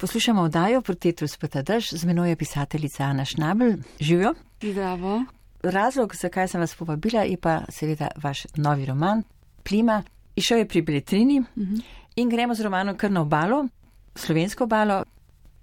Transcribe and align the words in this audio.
Poslušamo 0.00 0.42
oddajo 0.42 0.82
Protetru 0.82 1.28
speta 1.28 1.62
drž, 1.62 1.92
z 1.92 2.04
menoj 2.04 2.28
je 2.28 2.36
pisateljica 2.36 3.04
Ana 3.04 3.24
Šnabel. 3.24 3.72
Živijo? 4.00 4.34
Zdravo. 4.62 5.24
Razlog, 5.62 6.14
zakaj 6.16 6.48
sem 6.48 6.60
vas 6.60 6.74
povabila, 6.74 7.20
je 7.22 7.36
pa 7.36 7.60
seveda 7.68 8.08
vaš 8.16 8.46
novi 8.56 8.86
roman 8.86 9.22
Plima. 9.62 10.02
Išel 10.36 10.58
je 10.58 10.68
pri 10.68 10.82
Beletrini 10.82 11.40
uh 11.40 11.46
-huh. 11.56 11.82
in 12.16 12.28
gremo 12.28 12.54
z 12.54 12.60
romanom 12.60 12.96
kar 12.96 13.10
na 13.10 13.20
obalo, 13.20 13.68
slovensko 14.14 14.64
obalo. 14.64 15.04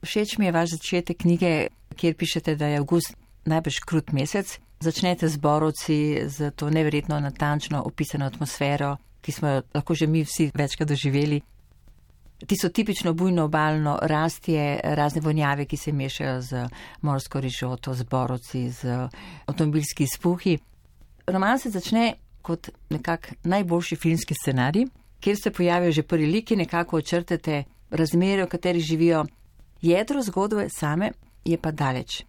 Všeč 0.03 0.37
mi 0.37 0.45
je 0.45 0.51
vaš 0.51 0.69
začetek 0.69 1.17
knjige, 1.17 1.67
kjer 1.95 2.15
pišete, 2.15 2.55
da 2.55 2.67
je 2.67 2.77
avgust 2.77 3.15
najbrž 3.45 3.79
krut 3.85 4.11
mesec. 4.11 4.59
Začnete 4.79 5.27
z 5.27 5.37
borovci, 5.37 6.21
z 6.25 6.51
to 6.51 6.69
neverjetno 6.69 7.19
natančno 7.19 7.81
opisano 7.81 8.25
atmosfero, 8.25 8.97
ki 9.21 9.31
smo 9.31 9.47
jo 9.47 9.61
lahko 9.73 9.95
že 9.95 10.07
mi 10.07 10.23
vsi 10.23 10.51
večkrat 10.53 10.89
doživeli. 10.89 11.41
Ti 12.45 12.55
so 12.61 12.69
tipično 12.69 13.13
bujno 13.13 13.43
obaljno 13.43 13.99
rastje, 14.01 14.79
razne 14.83 15.21
vonjave, 15.21 15.65
ki 15.65 15.77
se 15.77 15.91
mešajo 15.91 16.41
z 16.41 16.67
morsko 17.01 17.39
rižoto, 17.41 17.93
z 17.93 18.03
borovci, 18.03 18.69
z 18.69 19.09
avtomobilski 19.45 20.07
spuhi. 20.15 20.57
Roman 21.27 21.59
se 21.59 21.69
začne 21.69 22.13
kot 22.41 22.69
nekak 22.89 23.33
najboljši 23.43 23.95
filmski 23.95 24.33
scenarij, 24.41 24.85
kjer 25.19 25.37
se 25.43 25.51
pojavijo 25.51 25.91
že 25.91 26.03
prvi 26.03 26.25
liki, 26.25 26.55
nekako 26.55 26.97
očrtete 26.97 27.63
razmere, 27.89 28.43
v 28.43 28.47
kateri 28.47 28.79
živijo. 28.79 29.25
Jedro 29.81 30.21
zgodbe 30.21 30.69
same 30.69 31.11
je 31.45 31.57
pa 31.57 31.71
daleč. 31.71 32.23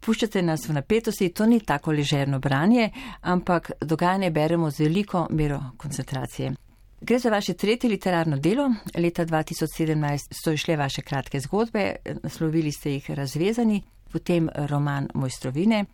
Puščate 0.00 0.42
nas 0.42 0.68
v 0.68 0.72
napetosti, 0.72 1.28
to 1.28 1.46
ni 1.46 1.60
tako 1.60 1.92
ležerno 1.92 2.38
branje, 2.38 2.90
ampak 3.20 3.70
dogajanje 3.80 4.30
beremo 4.30 4.70
z 4.70 4.86
veliko 4.86 5.26
mero 5.30 5.60
koncentracije. 5.76 6.69
Gre 7.00 7.18
za 7.18 7.30
vaše 7.30 7.52
tretje 7.54 7.90
literarno 7.90 8.36
delo. 8.36 8.70
Leta 8.94 9.26
2017 9.26 10.28
so 10.44 10.52
išle 10.52 10.76
vaše 10.76 11.02
kratke 11.02 11.40
zgodbe, 11.40 11.94
naslovili 12.22 12.72
ste 12.72 12.92
jih 12.92 13.10
razvezani, 13.10 13.82
potem 14.12 14.48
roman 14.54 15.08
Mojstrovine. 15.14 15.84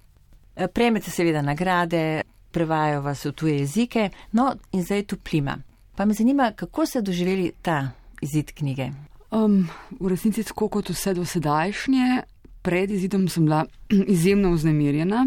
Prejmete 0.73 1.11
seveda 1.11 1.43
nagrade, 1.43 2.23
prevajajo 2.51 3.01
vas 3.01 3.25
v 3.25 3.33
tuje 3.33 3.59
jezike, 3.59 4.11
no 4.33 4.55
in 4.73 4.83
zdaj 4.83 5.03
tu 5.03 5.17
plima. 5.17 5.59
Pa 5.97 6.05
me 6.05 6.15
zanima, 6.15 6.53
kako 6.57 6.87
ste 6.87 7.03
doživeli 7.03 7.53
ta 7.63 7.91
izid 8.21 8.53
knjige? 8.55 8.91
Um, 9.31 9.69
v 10.01 10.09
resnici 10.09 10.43
kot 10.55 10.91
vse 10.91 11.15
do 11.15 11.25
sedajšnje, 11.25 12.23
pred 12.63 12.91
izidom 12.91 13.29
sem 13.29 13.45
bila 13.45 13.65
izjemno 14.17 14.51
vznemirjena 14.51 15.27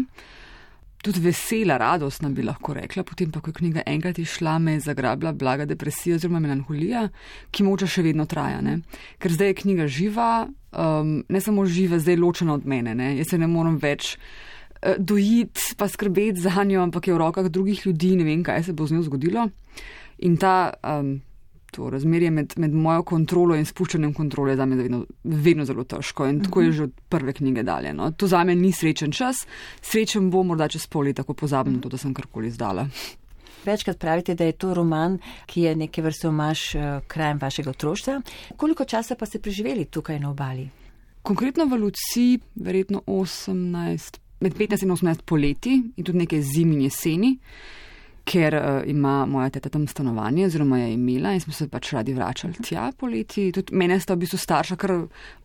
tudi 1.02 1.20
vesela, 1.24 1.78
radostna 1.80 2.28
bi 2.28 2.44
lahko 2.44 2.74
rekla, 2.76 3.04
potem 3.08 3.30
pa, 3.32 3.40
ko 3.40 3.50
je 3.50 3.58
knjiga 3.60 3.84
enkrat 3.88 4.18
išla, 4.20 4.58
me 4.58 4.76
je 4.76 4.84
zagrabila 4.84 5.32
blaga 5.32 5.64
depresija 5.68 6.18
oziroma 6.18 6.42
melanholija, 6.44 7.06
ki 7.50 7.64
moče 7.64 7.88
še 7.88 8.04
vedno 8.04 8.26
traja. 8.28 8.60
Ne? 8.64 8.80
Ker 9.18 9.32
zdaj 9.32 9.52
je 9.52 9.58
knjiga 9.62 9.88
živa, 9.88 10.30
um, 10.72 11.14
ne 11.28 11.40
samo 11.40 11.64
živa, 11.64 12.00
zdaj 12.02 12.18
je 12.18 12.20
ločena 12.20 12.58
od 12.58 12.68
mene, 12.68 12.94
ne? 12.94 13.14
jaz 13.16 13.32
se 13.32 13.40
ne 13.40 13.48
morem 13.48 13.80
več 13.80 14.12
uh, 14.16 14.98
dojiti, 14.98 15.72
pa 15.80 15.88
skrbeti 15.88 16.44
za 16.44 16.64
njo, 16.64 16.84
ampak 16.84 17.08
je 17.08 17.16
v 17.16 17.22
rokah 17.24 17.48
drugih 17.48 17.86
ljudi, 17.86 18.14
ne 18.20 18.28
vem, 18.28 18.44
kaj 18.44 18.68
se 18.68 18.76
bo 18.76 18.86
z 18.86 18.98
njo 18.98 19.08
zgodilo. 19.08 19.48
In 20.28 20.36
ta 20.36 20.74
um, 20.84 21.16
to 21.70 21.90
razmerje 21.90 22.30
med, 22.30 22.54
med 22.56 22.74
mojo 22.74 23.02
kontrolo 23.02 23.56
in 23.56 23.64
spuščanjem 23.66 24.12
kontrole 24.14 24.56
za 24.56 24.66
me 24.66 24.76
je 24.76 24.82
vedno, 24.82 25.04
vedno 25.24 25.64
zelo 25.64 25.84
težko 25.84 26.26
in 26.26 26.42
tako 26.44 26.60
je 26.60 26.68
mhm. 26.68 26.76
že 26.76 26.82
od 26.82 27.00
prve 27.08 27.32
knjige 27.32 27.62
dalje. 27.62 27.94
No. 27.94 28.10
To 28.12 28.26
za 28.26 28.44
me 28.44 28.54
ni 28.54 28.72
srečen 28.72 29.12
čas, 29.12 29.46
srečen 29.82 30.30
bo 30.30 30.42
morda 30.42 30.68
čez 30.68 30.86
pol 30.86 31.10
leta, 31.10 31.22
ko 31.22 31.34
pozabim 31.34 31.80
to, 31.80 31.88
da 31.88 31.98
sem 31.98 32.14
karkoli 32.14 32.48
izdala. 32.48 32.86
Večkrat 33.64 33.98
pravite, 33.98 34.34
da 34.34 34.44
je 34.44 34.52
to 34.52 34.74
roman, 34.74 35.18
ki 35.46 35.66
je 35.66 35.74
neke 35.76 36.02
vrste 36.02 36.28
omaš 36.28 36.74
uh, 36.74 36.82
krajem 37.06 37.38
vašega 37.42 37.70
otroštva. 37.70 38.20
Koliko 38.56 38.84
časa 38.84 39.14
pa 39.20 39.26
ste 39.26 39.38
preživeli 39.38 39.84
tukaj 39.84 40.20
na 40.20 40.30
obali? 40.30 40.64
Konkretno 41.22 41.66
v 41.68 41.76
Luci, 41.76 42.38
verjetno 42.54 43.02
18, 43.06 44.16
med 44.40 44.56
15 44.56 44.86
in 44.86 44.94
18 44.96 45.22
poleti 45.28 45.74
in 45.96 46.04
tudi 46.04 46.18
nekaj 46.18 46.40
zimi 46.42 46.78
in 46.78 46.86
jeseni 46.88 47.34
ker 48.30 48.54
uh, 48.54 48.82
ima 48.86 49.26
moja 49.26 49.50
teta 49.50 49.68
tam 49.72 49.86
stanovanje, 49.90 50.46
oziroma 50.46 50.78
je 50.78 50.92
imela 50.94 51.32
in 51.34 51.40
smo 51.40 51.52
se 51.52 51.66
pač 51.68 51.92
radi 51.96 52.14
vračali 52.14 52.62
tja 52.62 52.90
poleti. 52.98 53.48
Tudi 53.54 53.74
mene 53.74 53.98
sta 54.00 54.14
v 54.14 54.22
bistvu 54.22 54.38
starša 54.38 54.76
kar 54.78 54.94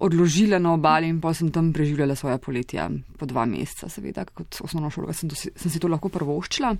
odložila 0.05 0.59
na 0.61 0.75
obali 0.75 1.09
in 1.09 1.19
pa 1.21 1.33
sem 1.33 1.49
tam 1.51 1.71
preživljala 1.73 2.15
svoja 2.15 2.37
poletja 2.37 2.89
po 3.17 3.25
dva 3.25 3.45
meseca, 3.49 3.89
seveda, 3.89 4.25
kot 4.25 4.59
osnovno 4.61 4.91
šolo, 4.93 5.13
sem, 5.13 5.31
sem 5.33 5.71
si 5.71 5.81
to 5.81 5.89
lahko 5.89 6.13
prvoščila. 6.13 6.75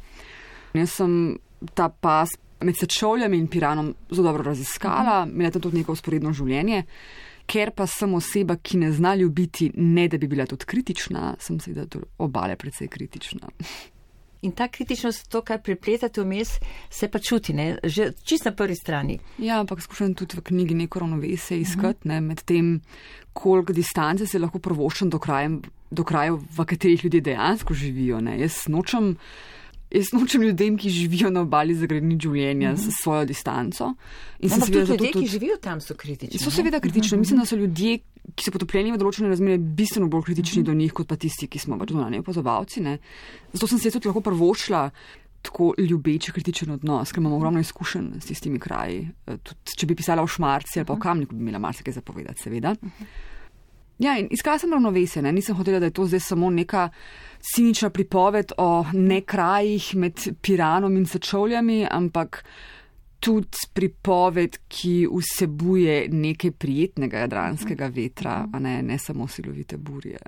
Jaz 0.76 0.98
sem 1.00 1.38
ta 1.74 1.90
pas 1.90 2.30
med 2.66 2.78
sečovljami 2.78 3.38
in 3.38 3.48
piranom 3.52 3.94
zelo 4.12 4.30
dobro 4.30 4.46
raziskala, 4.52 5.24
mhm. 5.26 5.36
imela 5.36 5.56
tam 5.56 5.66
tudi 5.66 5.82
neko 5.82 5.98
usporedno 5.98 6.34
življenje. 6.34 6.86
Ker 7.46 7.70
pa 7.78 7.86
sem 7.86 8.14
oseba, 8.18 8.56
ki 8.58 8.80
ne 8.82 8.88
zna 8.94 9.14
ljubiti, 9.20 9.68
ne 9.78 10.08
da 10.10 10.18
bi 10.18 10.30
bila 10.30 10.48
tudi 10.50 10.66
kritična, 10.66 11.36
sem 11.40 11.60
seveda 11.62 11.86
do 11.86 12.02
obale 12.26 12.56
precej 12.58 12.90
kritična. 12.90 13.52
In 14.46 14.54
ta 14.54 14.68
kritičnost, 14.70 15.30
to, 15.34 15.42
kar 15.42 15.62
pripletate 15.66 16.22
vmes, 16.22 16.52
se 16.90 17.10
pa 17.10 17.20
čuti, 17.20 17.54
ne? 17.58 17.80
že 17.84 18.12
čisto 18.24 18.52
na 18.52 18.56
prvi 18.56 18.76
strani. 18.78 19.18
Ja, 19.42 19.60
ampak 19.60 19.82
skušam 19.82 20.14
tudi 20.14 20.38
v 20.38 20.46
knjigi 20.46 20.78
neko 20.86 21.02
ravnovesje 21.02 21.58
iskati, 21.60 22.06
uh 22.08 22.14
-huh. 22.14 22.22
med 22.22 22.44
tem, 22.46 22.82
koliko 23.34 23.74
distance 23.74 24.28
se 24.28 24.40
lahko 24.40 24.60
prvoščam 24.60 25.10
do, 25.10 25.20
do 25.92 26.04
krajev, 26.04 26.40
v 26.58 26.66
katerih 26.66 27.04
ljudje 27.04 27.22
dejansko 27.22 27.74
živijo. 27.74 28.22
Ne? 28.22 28.40
Jaz 28.40 28.68
nočem. 28.68 29.18
Jaz 29.96 30.12
nočem 30.12 30.42
ljudem, 30.44 30.78
ki 30.78 30.90
živijo 30.92 31.30
na 31.32 31.42
obali, 31.46 31.76
zagreniti 31.76 32.28
življenja 32.28 32.72
mm 32.72 32.76
-hmm. 32.76 32.92
s 32.92 33.04
svojo 33.04 33.26
distanco. 33.26 33.94
In 34.40 34.50
no, 34.50 34.66
tudi 34.66 34.78
ljudje, 34.80 34.98
tudi... 34.98 35.12
ki 35.14 35.28
živijo 35.28 35.58
tam, 35.62 35.82
so 35.82 35.96
kritični. 35.96 36.40
So 36.40 36.52
seveda 36.52 36.80
kritični. 36.80 37.18
Mm 37.18 37.18
-hmm. 37.18 37.20
Mislim, 37.20 37.40
da 37.40 37.46
so 37.46 37.56
ljudje, 37.56 38.00
ki 38.36 38.44
so 38.44 38.52
potopljeni 38.52 38.92
v 38.92 38.98
določene 38.98 39.30
razmere, 39.30 39.58
bistveno 39.58 40.08
bolj 40.08 40.24
kritični 40.24 40.62
mm 40.62 40.64
-hmm. 40.64 40.66
do 40.66 40.74
njih, 40.74 40.94
kot 40.94 41.08
pa 41.08 41.16
tisti, 41.16 41.48
ki 41.48 41.60
smo 41.60 41.80
pač 41.80 41.92
zunanje 41.92 42.20
opazovalci. 42.20 42.84
Zato 43.54 43.68
sem 43.68 43.80
se 43.80 43.92
tudi 43.92 44.08
lahko 44.08 44.22
prvošla 44.22 44.92
tako 45.42 45.74
ljubeče 45.78 46.32
kritičen 46.32 46.72
odnos, 46.72 47.12
ker 47.12 47.22
imam 47.22 47.34
ogromno 47.34 47.60
izkušenj 47.60 48.20
s 48.20 48.26
tistimi 48.26 48.60
kraji. 48.60 49.10
Eh, 49.28 49.38
tudi, 49.38 49.78
če 49.78 49.86
bi 49.86 49.96
pisala 49.96 50.24
v 50.24 50.28
Šmarci 50.28 50.80
ali 50.80 50.86
pa 50.86 50.94
mhm. 50.94 51.02
Kamniku, 51.02 51.36
bi 51.36 51.42
imela 51.42 51.60
marsikaj 51.60 51.94
zapovedati, 51.94 52.42
seveda. 52.42 52.74
Mm 52.74 52.88
-hmm. 52.88 53.25
Ja, 53.98 54.18
in 54.20 54.28
iskala 54.32 54.60
sem 54.60 54.74
ravnovesje, 54.74 55.22
ne? 55.24 55.32
nisem 55.32 55.56
hotela, 55.56 55.80
da 55.80 55.88
je 55.88 55.96
to 55.96 56.06
zdaj 56.06 56.20
samo 56.20 56.50
neka 56.50 56.90
cinična 57.56 57.90
pripoved 57.90 58.52
o 58.58 58.86
nekrajih 58.94 59.96
med 59.96 60.20
Piranom 60.42 60.98
in 60.98 61.06
Sečovljami, 61.06 61.86
ampak 61.92 62.44
tudi 63.20 63.68
pripoved, 63.74 64.58
ki 64.68 65.08
vsebuje 65.08 66.08
nekaj 66.12 66.52
prijetnega 66.52 67.24
jadranskega 67.24 67.88
vetra, 67.88 68.44
a 68.54 68.60
ne, 68.60 68.82
ne 68.84 68.98
samo 69.00 69.28
silovite 69.28 69.78
burje. 69.78 70.20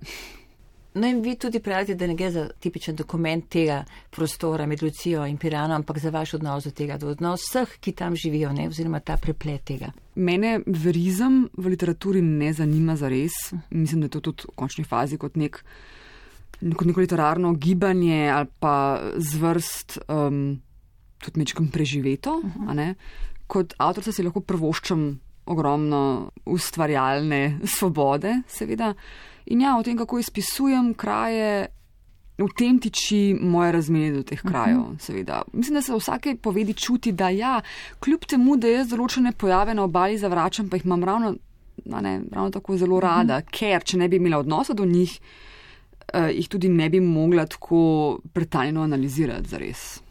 No 0.98 1.08
in 1.08 1.22
vi 1.22 1.36
tudi 1.38 1.60
pravite, 1.60 1.96
da 1.96 2.08
ne 2.08 2.16
gre 2.18 2.32
za 2.32 2.48
tipičen 2.60 2.96
dokument 2.96 3.46
tega 3.50 3.84
prostora 4.10 4.66
med 4.66 4.82
Lucijo 4.82 5.26
in 5.30 5.38
Piranom, 5.38 5.76
ampak 5.76 6.00
za 6.02 6.10
vaš 6.10 6.34
odnos 6.40 6.66
do 6.66 6.72
tega, 6.72 6.98
do 6.98 7.12
odnos 7.14 7.44
vseh, 7.46 7.76
ki 7.80 7.94
tam 7.94 8.16
živijo, 8.18 8.50
ne, 8.54 8.66
oziroma 8.68 9.00
ta 9.00 9.18
preplet 9.22 9.62
tega. 9.70 9.92
Mene 10.16 10.58
verizem 10.66 11.44
v 11.54 11.74
literaturi 11.76 12.24
ne 12.26 12.50
zanima 12.54 12.96
za 12.98 13.12
res. 13.14 13.38
Mislim, 13.70 14.02
da 14.02 14.10
je 14.10 14.16
to 14.18 14.24
tudi 14.32 14.50
v 14.50 14.56
končni 14.58 14.88
fazi 14.90 15.20
kot, 15.22 15.38
nek, 15.38 15.62
kot 16.74 16.88
neko 16.90 17.06
literarno 17.06 17.54
gibanje 17.54 18.32
ali 18.34 18.50
pa 18.60 18.98
zvrst 19.18 20.00
um, 20.08 20.58
tudi 21.22 21.44
mečkom 21.44 21.70
preživeto. 21.70 22.42
Uh 22.44 22.74
-huh. 22.74 22.94
Kot 23.48 23.74
avtor 23.78 24.04
se 24.04 24.24
lahko 24.24 24.42
prvoščam 24.42 25.20
ogromno 25.46 26.32
ustvarjalne 26.46 27.60
svobode, 27.64 28.42
seveda. 28.48 28.94
In 29.48 29.62
ja, 29.62 29.78
o 29.78 29.84
tem, 29.84 29.98
kako 29.98 30.20
izpisujem 30.20 30.94
kraje, 30.94 31.68
v 32.38 32.48
tem 32.54 32.78
tiči 32.80 33.38
moje 33.42 33.72
razmerje 33.72 34.12
do 34.20 34.24
teh 34.24 34.42
krajev. 34.42 34.78
Uh 34.78 34.84
mhm. 34.84 34.96
-huh. 34.96 35.02
seveda. 35.02 35.42
Mislim, 35.54 35.74
da 35.74 35.82
se 35.82 35.96
vsake 35.96 36.36
povedi 36.36 36.74
čuti, 36.74 37.12
da 37.12 37.30
ja, 37.30 37.62
kljub 38.00 38.26
temu, 38.26 38.58
da 38.58 38.68
jaz 38.68 38.90
določene 38.90 39.32
pojave 39.32 39.74
na 39.74 39.84
obali 39.84 40.18
zavračam, 40.18 40.70
pa 40.70 40.76
jih 40.76 40.86
imam 40.86 41.04
ravno, 41.04 41.36
ne, 41.86 42.22
ravno 42.32 42.52
tako 42.52 42.78
zelo 42.78 43.00
rada, 43.00 43.38
uh 43.38 43.40
mhm. 43.40 43.48
-huh. 43.48 43.60
ker 43.60 43.84
če 43.84 43.98
ne 43.98 44.08
bi 44.08 44.16
imela 44.16 44.38
odnosa 44.38 44.74
do 44.74 44.86
njih, 44.86 45.20
uh, 46.14 46.30
jih 46.36 46.48
tudi 46.48 46.70
ne 46.70 46.90
bi 46.90 47.00
mogla 47.00 47.46
tako 47.46 48.20
pretaljeno 48.34 48.82
analizirati 48.82 49.50
za 49.50 49.58
res. 49.58 50.02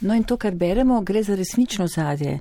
No 0.00 0.14
in 0.14 0.24
to, 0.24 0.36
kar 0.36 0.54
beremo, 0.54 1.02
gre 1.02 1.22
za 1.22 1.34
resnično 1.34 1.86
zadje. 1.86 2.38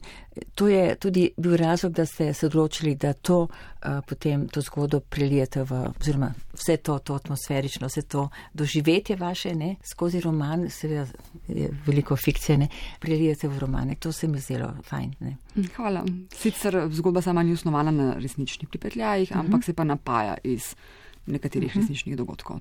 To 0.56 0.68
je 0.68 0.96
tudi 0.96 1.30
bil 1.38 1.58
razlog, 1.58 1.94
da 1.94 2.06
ste 2.06 2.34
se 2.34 2.46
odločili, 2.46 2.96
da 2.96 3.14
to 3.14 3.42
uh, 3.42 4.00
potem 4.08 4.48
to 4.48 4.62
zgodo 4.62 5.00
prelijete 5.00 5.64
v, 5.64 5.82
oziroma 6.02 6.32
vse 6.54 6.78
to, 6.78 7.00
to 7.00 7.14
atmosferično, 7.14 7.88
vse 7.88 8.02
to 8.02 8.30
doživetje 8.54 9.16
vaše, 9.16 9.56
ne, 9.56 9.76
skozi 9.92 10.22
roman, 10.22 10.70
seveda 10.70 11.06
je 11.48 11.70
veliko 11.86 12.16
fikcije, 12.16 12.58
ne, 12.58 12.68
prelijete 13.00 13.48
v 13.48 13.60
romane. 13.60 13.96
To 13.96 14.12
se 14.12 14.28
mi 14.28 14.40
zdelo 14.40 14.72
fajn. 14.84 15.14
Ne. 15.20 15.36
Hvala. 15.76 16.06
Sicer 16.36 16.88
zgodba 16.92 17.22
sama 17.22 17.44
ni 17.44 17.54
osnovana 17.54 17.92
na 17.92 18.14
resničnih 18.14 18.70
pripetljajih, 18.70 19.32
uh 19.32 19.36
-huh. 19.36 19.40
ampak 19.40 19.60
mhm. 19.60 19.66
se 19.66 19.74
pa 19.74 19.84
napaja 19.84 20.38
iz 20.44 20.76
nekaterih 21.26 21.76
resničnih 21.76 22.18
dogodkov. 22.18 22.60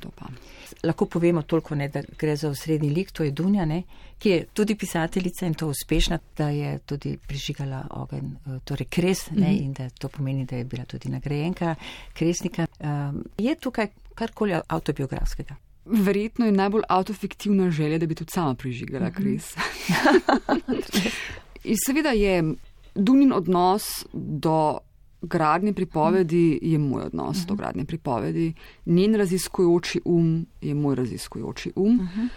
Lahko 0.83 1.07
povemo 1.07 1.43
toliko, 1.43 1.75
ne, 1.75 1.89
da 1.89 2.03
gre 2.19 2.37
za 2.37 2.51
osrednji 2.51 2.91
lik, 2.91 3.13
to 3.13 3.25
je 3.25 3.31
Dunja, 3.31 3.65
ne, 3.65 3.83
ki 4.19 4.31
je 4.31 4.45
tudi 4.55 4.75
pisateljica 4.75 5.47
in 5.47 5.55
to 5.55 5.69
uspešna, 5.69 6.19
da 6.37 6.49
je 6.49 6.79
tudi 6.79 7.17
prižigala 7.27 7.87
ogen, 7.91 8.37
eh, 8.47 8.59
torej 8.65 8.87
kres 8.91 9.31
ne, 9.31 9.55
in 9.57 9.73
da 9.73 9.89
to 9.91 10.09
pomeni, 10.09 10.47
da 10.47 10.57
je 10.57 10.65
bila 10.65 10.85
tudi 10.85 11.09
nagrajenka 11.09 11.75
kresnika. 12.13 12.67
Um, 12.81 13.25
je 13.39 13.55
tukaj 13.55 13.89
karkoli 14.15 14.61
autobiografskega? 14.69 15.57
Verjetno 15.85 16.47
je 16.47 16.53
najbolj 16.53 16.83
autofiktivna 16.89 17.71
želja, 17.71 17.99
da 17.99 18.07
bi 18.07 18.15
tudi 18.15 18.33
sama 18.33 18.55
prižigala 18.55 19.11
kres. 19.11 19.55
in 21.65 21.77
seveda 21.87 22.11
je 22.11 22.43
Dunin 22.95 23.33
odnos 23.33 24.07
do 24.13 24.79
gradnje 25.23 25.73
pripovedi 25.73 26.59
je 26.63 26.79
moj 26.79 27.03
odnos 27.03 27.37
uh 27.37 27.43
-huh. 27.43 27.47
do 27.47 27.55
mhm. 27.55 27.63
gradnje 27.63 27.85
pripovedi, 27.85 28.55
njen 28.87 29.15
raziskujoči 29.15 30.01
um 30.05 30.47
je 30.61 30.75
moj 30.75 30.95
raziskujoči 30.95 31.73
um. 31.77 32.01
Uh 32.01 32.03
mhm. 32.03 32.21
-huh. 32.21 32.29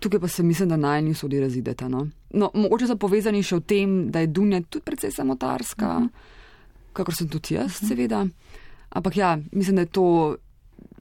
Tukaj 0.00 0.20
pa 0.20 0.28
se 0.28 0.42
mislim, 0.42 0.68
da 0.68 0.76
naj 0.76 1.02
niso 1.02 1.26
odi 1.26 1.40
razideta. 1.40 1.88
No? 1.88 2.08
No, 2.30 2.50
mogoče 2.54 2.86
so 2.86 2.96
povezani 2.96 3.42
še 3.42 3.56
v 3.56 3.60
tem, 3.60 4.10
da 4.10 4.20
je 4.20 4.26
Dunja 4.26 4.60
tudi 4.60 4.84
precej 4.84 5.10
samotarska, 5.10 5.88
uh 5.88 5.94
mhm. 5.94 6.04
-huh. 6.04 6.92
kakor 6.92 7.14
sem 7.14 7.28
tudi 7.28 7.54
jaz, 7.54 7.66
uh 7.66 7.72
-huh. 7.72 7.88
seveda. 7.88 8.26
Ampak 8.88 9.16
ja, 9.16 9.38
mislim, 9.52 9.76
da 9.76 9.82
je 9.82 9.86
to 9.86 10.36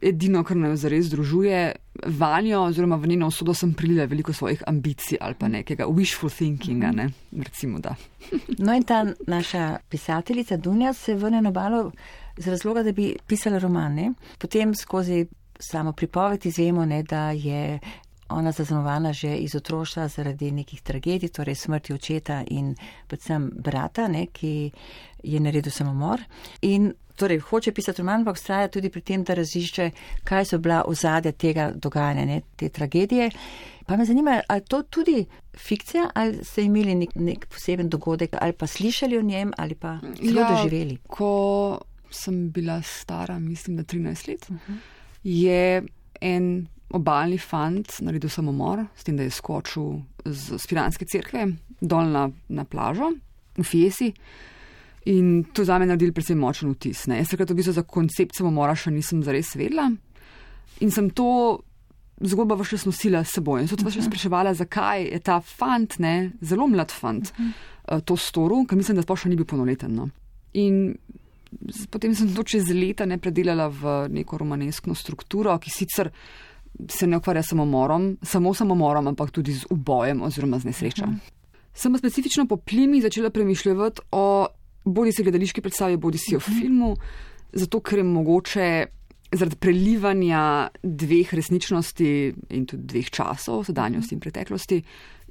edino, 0.01 0.43
kar 0.43 0.57
me 0.57 0.75
zares 0.75 1.05
združuje. 1.05 1.71
Vanjo, 2.05 2.61
oziroma 2.61 2.95
v 2.95 3.07
njeno 3.07 3.27
usodo, 3.27 3.53
sem 3.53 3.73
prilila 3.73 4.05
veliko 4.05 4.33
svojih 4.33 4.63
ambicij 4.67 5.17
ali 5.21 5.35
pa 5.39 5.47
nekega 5.47 5.87
wishful 5.87 6.29
thinkinga. 6.29 6.91
Ne? 6.91 7.09
Recimo, 7.31 7.79
no, 8.57 8.73
in 8.73 8.83
ta 8.83 9.05
naša 9.27 9.77
pisateljica 9.89 10.57
Dunja 10.57 10.93
se 10.93 11.15
vrne 11.15 11.41
na 11.41 11.49
obalo 11.49 11.91
z 12.37 12.47
razloga, 12.47 12.83
da 12.83 12.91
bi 12.91 13.15
pisala 13.27 13.59
romane. 13.59 14.13
Potem 14.37 14.75
skozi 14.75 15.25
samo 15.59 15.91
pripoved 15.91 16.45
izvemo, 16.45 16.85
ne, 16.85 17.03
da 17.03 17.31
je 17.31 17.79
ona 18.29 18.51
zaznamovana 18.51 19.13
že 19.13 19.35
iz 19.35 19.55
otroštva 19.55 20.07
zaradi 20.07 20.51
nekih 20.51 20.81
tragedij, 20.81 21.29
torej 21.29 21.55
smrti 21.55 21.93
očeta 21.93 22.43
in 22.47 22.75
predvsem 23.07 23.51
brata, 23.55 24.07
ne, 24.07 24.27
ki 24.27 24.71
je 25.23 25.39
naredil 25.39 25.71
samomor. 25.71 26.21
In 26.61 26.93
torej 27.17 27.39
hoče 27.39 27.71
pisati 27.73 28.01
roman, 28.01 28.21
ampak 28.21 28.37
ustraja 28.37 28.69
tudi 28.71 28.89
pri 28.93 29.01
tem, 29.01 29.23
da 29.23 29.33
razišče, 29.37 29.89
kaj 30.27 30.45
so 30.45 30.59
bila 30.61 30.83
ozadja 30.87 31.31
tega 31.31 31.71
dogajanja, 31.75 32.25
ne, 32.25 32.41
te 32.55 32.69
tragedije. 32.69 33.31
Pa 33.87 33.97
me 33.97 34.05
zanima, 34.05 34.41
ali 34.47 34.61
to 34.67 34.81
tudi 34.83 35.25
fikcija, 35.57 36.09
ali 36.13 36.43
ste 36.45 36.67
imeli 36.67 36.95
nek, 36.95 37.15
nek 37.15 37.45
poseben 37.49 37.89
dogodek, 37.89 38.35
ali 38.41 38.53
pa 38.53 38.67
slišali 38.67 39.17
o 39.17 39.21
njem, 39.21 39.53
ali 39.57 39.75
pa 39.75 39.97
zelo 40.21 40.41
ja, 40.41 40.49
doživeli. 40.51 40.97
Ko 41.07 41.79
sem 42.11 42.49
bila 42.51 42.81
stara, 42.81 43.39
mislim, 43.39 43.77
da 43.77 43.83
13 43.83 44.27
let, 44.29 44.49
uh 44.49 44.55
-huh. 44.55 44.77
je 45.23 45.83
en 46.21 46.67
obaljni 46.89 47.37
fant 47.37 47.99
naredil 47.99 48.29
samomor, 48.29 48.85
s 48.95 49.03
tem, 49.03 49.17
da 49.17 49.23
je 49.23 49.29
skočil 49.29 50.01
z 50.25 50.59
Spiranske 50.59 51.05
cerkve 51.05 51.47
dol 51.81 52.11
na, 52.11 52.29
na 52.47 52.63
plažo 52.63 53.11
v 53.57 53.63
Fiesi. 53.63 54.13
In 55.07 55.45
to 55.53 55.63
za 55.63 55.77
me 55.79 55.85
naredil 55.87 56.11
predvsem 56.11 56.39
močen 56.39 56.73
vtis. 56.73 57.05
Ne. 57.07 57.21
Jaz 57.21 57.31
takrat 57.31 57.51
v 57.51 57.59
bistvu 57.61 57.77
za 57.77 57.83
koncept 57.87 58.35
samomora 58.35 58.75
še 58.75 58.91
nisem 58.91 59.23
zares 59.23 59.53
vedela. 59.55 59.87
In 60.83 60.91
sem 60.91 61.09
to 61.15 61.27
zgodbo 62.17 62.57
še 62.65 62.79
nosila 62.85 63.23
s 63.23 63.37
seboj. 63.37 63.61
In 63.61 63.67
so 63.67 63.77
tudi 63.77 63.89
uh 63.89 63.95
-huh. 63.95 64.07
spraševala, 64.09 64.53
zakaj 64.53 65.03
je 65.13 65.19
ta 65.19 65.39
fant, 65.39 65.99
ne, 65.99 66.31
zelo 66.41 66.67
mlad 66.67 66.91
fant, 66.91 67.31
uh 67.31 67.45
-huh. 67.45 68.01
to 68.01 68.17
storil, 68.17 68.65
ker 68.65 68.77
mislim, 68.77 68.95
da 68.95 69.03
sploh 69.03 69.19
še 69.19 69.29
ni 69.29 69.35
bil 69.35 69.45
polnoleten. 69.45 69.95
No. 69.95 70.09
In 70.53 70.97
potem 71.89 72.15
sem 72.15 72.33
to 72.35 72.43
čez 72.43 72.69
leta 72.69 73.05
ne 73.05 73.17
predelala 73.17 73.67
v 73.67 74.09
neko 74.09 74.37
romaneskno 74.37 74.95
strukturo, 74.95 75.57
ki 75.59 75.69
sicer 75.69 76.11
se 76.89 77.07
ne 77.07 77.17
ukvarja 77.17 77.43
samo 77.43 77.65
morom, 77.65 78.17
samo 78.21 78.53
samomorom, 78.53 79.07
ampak 79.07 79.31
tudi 79.31 79.53
z 79.53 79.65
ubojem 79.69 80.21
oziroma 80.21 80.59
z 80.59 80.65
nesrečo. 80.65 81.05
Uh 81.05 81.11
-huh. 81.11 81.19
Sem 81.73 81.91
pa 81.91 81.97
specifično 81.97 82.47
po 82.47 82.57
plimi 82.57 83.01
začela 83.01 83.29
premišljati 83.29 84.01
o 84.11 84.47
bodi 84.87 85.13
si 85.13 85.23
gledališki 85.23 85.61
predstavi, 85.61 85.97
bodi 85.97 86.17
si 86.17 86.35
v 86.35 86.41
mhm. 86.41 86.59
filmu, 86.59 86.95
zato 87.53 87.81
ker 87.81 88.03
je 88.03 88.07
mogoče 88.07 88.69
zaradi 89.31 89.55
prelivanja 89.59 90.69
dveh 90.83 91.33
resničnosti 91.33 92.09
in 92.55 92.65
tudi 92.65 92.83
dveh 92.93 93.09
časov, 93.11 93.65
sedanjosti 93.67 94.15
in 94.15 94.21
preteklosti, 94.23 94.81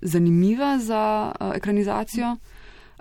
zanimiva 0.02 0.76
za 0.78 1.32
uh, 1.32 1.54
ekranizacijo. 1.56 2.36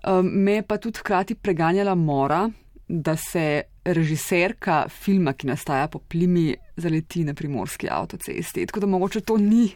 Um, 0.06 0.30
me 0.46 0.62
pa 0.64 0.78
tudi 0.78 1.02
hkrati 1.02 1.36
preganjala 1.36 1.96
mora, 1.96 2.46
da 2.88 3.16
se 3.18 3.62
režiserka 3.86 4.86
filma, 4.90 5.34
ki 5.34 5.48
nastaja 5.48 5.88
po 5.88 6.00
plimi, 6.00 6.54
zaleti 6.78 7.24
na 7.24 7.34
primorski 7.34 7.88
avtocesti. 7.92 8.66
Tako 8.66 8.80
da 8.80 8.88
mogoče 8.88 9.22
to 9.22 9.38
ni 9.38 9.70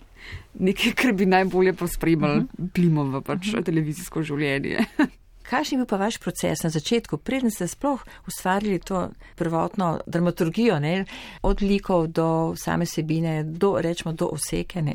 nekaj, 0.60 0.94
kar 0.96 1.14
bi 1.14 1.26
najbolje 1.26 1.74
pospremljalo 1.74 2.34
uh 2.34 2.42
mhm. 2.44 2.64
-huh. 2.64 2.74
plimo 2.74 3.04
v 3.04 3.22
pač 3.22 3.48
uh 3.48 3.54
-huh. 3.54 3.66
televizijsko 3.66 4.24
življenje. 4.24 4.86
Kakšen 5.50 5.80
je 5.80 5.82
bil 5.82 5.90
pa 5.90 5.98
vaš 5.98 6.20
proces 6.22 6.62
na 6.64 6.70
začetku, 6.70 7.18
preden 7.18 7.50
ste 7.50 7.66
sploh 7.68 8.04
ustvarili 8.30 8.78
to 8.80 9.10
prvotno 9.36 10.00
dramaturgijo, 10.06 10.78
ne? 10.80 11.06
od 11.42 11.62
likov 11.62 12.08
do 12.14 12.54
same 12.56 12.86
sebine, 12.86 13.44
do, 13.44 13.74
rečemo, 13.82 14.14
do 14.14 14.30
osekene, 14.30 14.94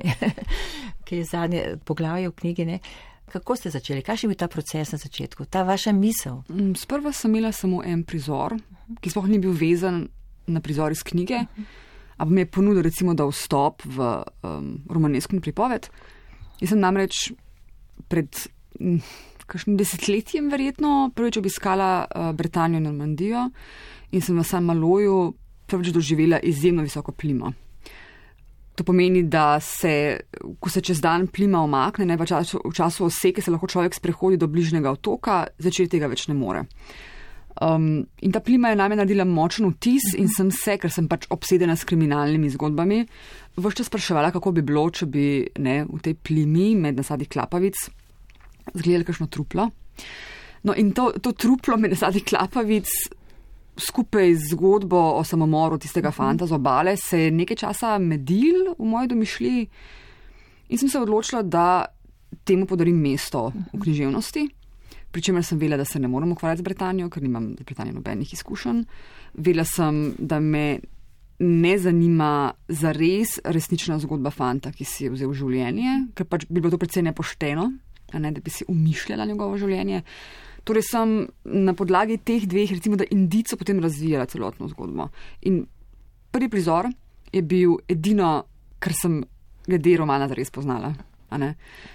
ki 1.04 1.16
je 1.16 1.24
zadnje 1.24 1.62
poglavje 1.84 2.30
v 2.30 2.36
knjigi. 2.38 2.64
Ne? 2.64 2.78
Kako 3.34 3.56
ste 3.56 3.74
začeli? 3.74 4.02
Kakšen 4.06 4.28
je 4.28 4.34
bil 4.34 4.38
ta 4.38 4.48
proces 4.48 4.92
na 4.94 4.98
začetku, 4.98 5.50
ta 5.50 5.64
vaša 5.66 5.92
misel? 5.92 6.44
Mm, 6.46 6.76
sprva 6.78 7.10
sem 7.12 7.34
imela 7.34 7.50
samo 7.52 7.82
en 7.82 8.04
prizor, 8.06 8.54
ki 9.02 9.10
sploh 9.10 9.26
ni 9.26 9.42
bil 9.42 9.56
vezan 9.58 10.04
na 10.46 10.62
prizor 10.62 10.94
iz 10.94 11.02
knjige, 11.02 11.40
ampak 12.14 12.30
mi 12.30 12.44
je 12.44 12.50
ponudil 12.54 12.86
recimo, 12.86 13.14
da 13.18 13.26
vstop 13.26 13.82
v 13.90 14.10
um, 14.46 14.70
romanesku 14.86 15.40
pripoved. 15.42 15.90
Jaz 16.62 16.70
sem 16.70 16.78
namreč 16.78 17.32
pred. 18.06 18.30
Kakšnim 19.46 19.76
desetletjem, 19.76 20.48
verjetno, 20.52 21.10
prvič 21.14 21.38
obiskala 21.40 21.90
uh, 22.04 22.30
Britanijo 22.36 22.80
in 22.80 22.88
Normandijo 22.88 23.48
in 24.14 24.22
sem 24.22 24.38
v 24.38 24.44
Samaloju 24.46 25.18
prvič 25.66 25.92
doživela 25.92 26.38
izjemno 26.40 26.82
visoko 26.82 27.12
plimo. 27.12 27.52
To 28.74 28.84
pomeni, 28.84 29.22
da 29.22 29.60
se, 29.60 30.18
ko 30.60 30.70
se 30.70 30.80
čez 30.80 31.00
dan 31.00 31.26
plima 31.26 31.60
omakne, 31.62 32.06
ne 32.06 32.18
pa 32.18 32.26
čas, 32.26 32.56
v 32.58 32.72
času 32.74 33.06
oseke, 33.06 33.42
se 33.42 33.52
lahko 33.54 33.70
človek 33.70 33.94
sprehodi 33.94 34.36
do 34.36 34.48
bližnjega 34.50 34.90
otoka, 34.90 35.44
začeti 35.58 35.94
tega 35.94 36.10
več 36.10 36.26
ne 36.28 36.34
more. 36.34 36.64
Um, 37.62 38.02
in 38.18 38.32
ta 38.34 38.40
plima 38.42 38.72
je 38.72 38.76
name 38.80 38.96
naredila 38.98 39.22
močen 39.24 39.68
vtis 39.70 40.16
in 40.18 40.26
sem 40.26 40.50
se, 40.50 40.74
ker 40.74 40.90
sem 40.90 41.06
pač 41.06 41.28
obsedena 41.30 41.76
s 41.78 41.86
kriminalnimi 41.86 42.50
zgodbami, 42.50 43.04
vse 43.54 43.78
čas 43.78 43.86
spraševala, 43.92 44.32
kako 44.34 44.56
bi 44.56 44.64
bilo, 44.66 44.88
če 44.90 45.06
bi 45.06 45.26
ne, 45.62 45.84
v 45.86 46.00
tej 46.02 46.18
plimi 46.18 46.72
med 46.74 46.98
nasadi 46.98 47.30
klapavic 47.30 47.78
zgledali 48.72 49.04
kakšno 49.04 49.26
truplo. 49.26 49.68
No, 50.64 50.72
in 50.76 50.92
to, 50.96 51.10
to 51.20 51.34
truplo 51.36 51.76
med 51.76 51.92
nasadi 51.92 52.22
klapavic, 52.24 52.88
skupaj 53.76 54.34
z 54.34 54.54
zgodbo 54.54 55.00
o 55.18 55.24
samomoru 55.24 55.78
tistega 55.78 56.08
mhm. 56.08 56.16
fanta 56.16 56.46
z 56.46 56.52
obale, 56.52 56.96
se 56.96 57.26
je 57.26 57.30
nekaj 57.30 57.56
časa 57.56 57.98
medil 57.98 58.74
v 58.78 58.84
moji 58.84 59.08
domišljiji 59.08 59.68
in 60.68 60.78
sem 60.78 60.88
se 60.88 61.00
odločila, 61.00 61.42
da 61.42 61.84
temu 62.44 62.66
podarim 62.66 62.96
mesto 62.96 63.48
v 63.50 63.58
mhm. 63.58 63.80
književnosti. 63.82 64.48
Pričemer 65.14 65.44
sem 65.46 65.58
vela, 65.58 65.76
da 65.76 65.84
se 65.84 66.00
ne 66.00 66.08
morem 66.08 66.32
ukvarjati 66.32 66.58
z 66.58 66.64
Britanijo, 66.64 67.10
ker 67.10 67.22
nimam 67.22 67.52
z 67.58 67.62
Britanijo 67.62 67.94
nobenih 67.94 68.32
izkušenj. 68.32 68.82
Vela 69.34 69.64
sem, 69.64 70.14
da 70.18 70.40
me 70.40 70.80
ne 71.38 71.78
zanima 71.78 72.52
za 72.68 72.92
res 72.92 73.38
resnična 73.44 73.98
zgodba 73.98 74.30
fanta, 74.30 74.72
ki 74.72 74.84
si 74.84 75.04
je 75.04 75.12
vzel 75.12 75.32
življenje, 75.34 76.08
ker 76.14 76.26
pač 76.26 76.48
bi 76.48 76.58
bilo 76.58 76.72
to 76.74 76.80
predvsej 76.82 77.06
nepošteno, 77.10 77.68
ne, 78.12 78.32
da 78.32 78.40
bi 78.40 78.50
si 78.50 78.64
umišljala 78.68 79.24
njegovo 79.24 79.56
življenje. 79.58 80.02
Torej 80.64 80.86
sem 80.88 81.16
na 81.44 81.74
podlagi 81.76 82.18
teh 82.24 82.46
dveh, 82.48 82.70
recimo, 82.72 82.96
da 82.96 83.04
indico 83.10 83.56
potem 83.60 83.80
razvijala 83.84 84.26
celotno 84.26 84.68
zgodbo. 84.68 85.08
In 85.50 85.64
prvi 86.32 86.48
prizor 86.48 86.88
je 87.32 87.42
bil 87.42 87.76
edino, 87.88 88.44
kar 88.78 88.94
sem 88.96 89.20
glede 89.66 89.96
romana 89.96 90.28
res 90.32 90.50
poznala. 90.50 90.94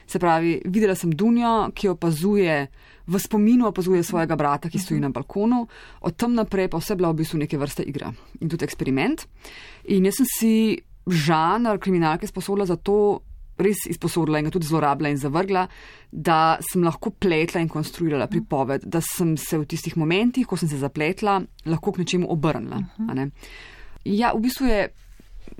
Se 0.07 0.19
pravi, 0.19 0.57
videla 0.65 0.95
sem 0.99 1.11
Dunjo, 1.15 1.71
ki 1.71 1.93
opazuje, 1.93 2.67
v 3.07 3.19
spominu 3.19 3.69
opazuje 3.69 4.03
svojega 4.03 4.35
brata, 4.35 4.69
ki 4.69 4.79
stoji 4.79 4.99
na 4.99 5.09
balkonu, 5.09 5.63
od 6.01 6.17
tam 6.19 6.35
naprej 6.35 6.67
pa 6.69 6.81
vse 6.81 6.97
bila 6.99 7.13
v 7.13 7.21
bistvu 7.21 7.39
neke 7.39 7.57
vrste 7.57 7.85
igra 7.87 8.11
in 8.41 8.49
tudi 8.49 8.67
eksperiment. 8.67 9.25
In 9.95 10.05
jaz 10.05 10.19
sem 10.19 10.27
si 10.27 10.53
žanr 11.07 11.79
kriminalke 11.79 12.27
sposobila 12.27 12.67
za 12.67 12.75
to, 12.75 13.23
res 13.59 13.85
izposodila 13.89 14.39
in 14.39 14.47
ga 14.47 14.53
tudi 14.55 14.69
zlorabila 14.69 15.11
in 15.11 15.19
zavrgla, 15.19 15.67
da 16.11 16.57
sem 16.63 16.83
lahko 16.83 17.11
pletla 17.11 17.61
in 17.61 17.69
konstruirala 17.71 18.29
pripoved, 18.31 18.85
da 18.85 19.01
sem 19.03 19.35
se 19.37 19.59
v 19.59 19.67
tistih 19.69 19.97
momentih, 19.99 20.47
ko 20.47 20.57
sem 20.57 20.69
se 20.71 20.79
zapletla, 20.79 21.41
lahko 21.69 21.93
k 21.93 22.03
nečemu 22.03 22.29
obrnila. 22.31 22.81
Ja, 24.07 24.33
v 24.33 24.43
bistvu 24.47 24.69
je 24.69 24.81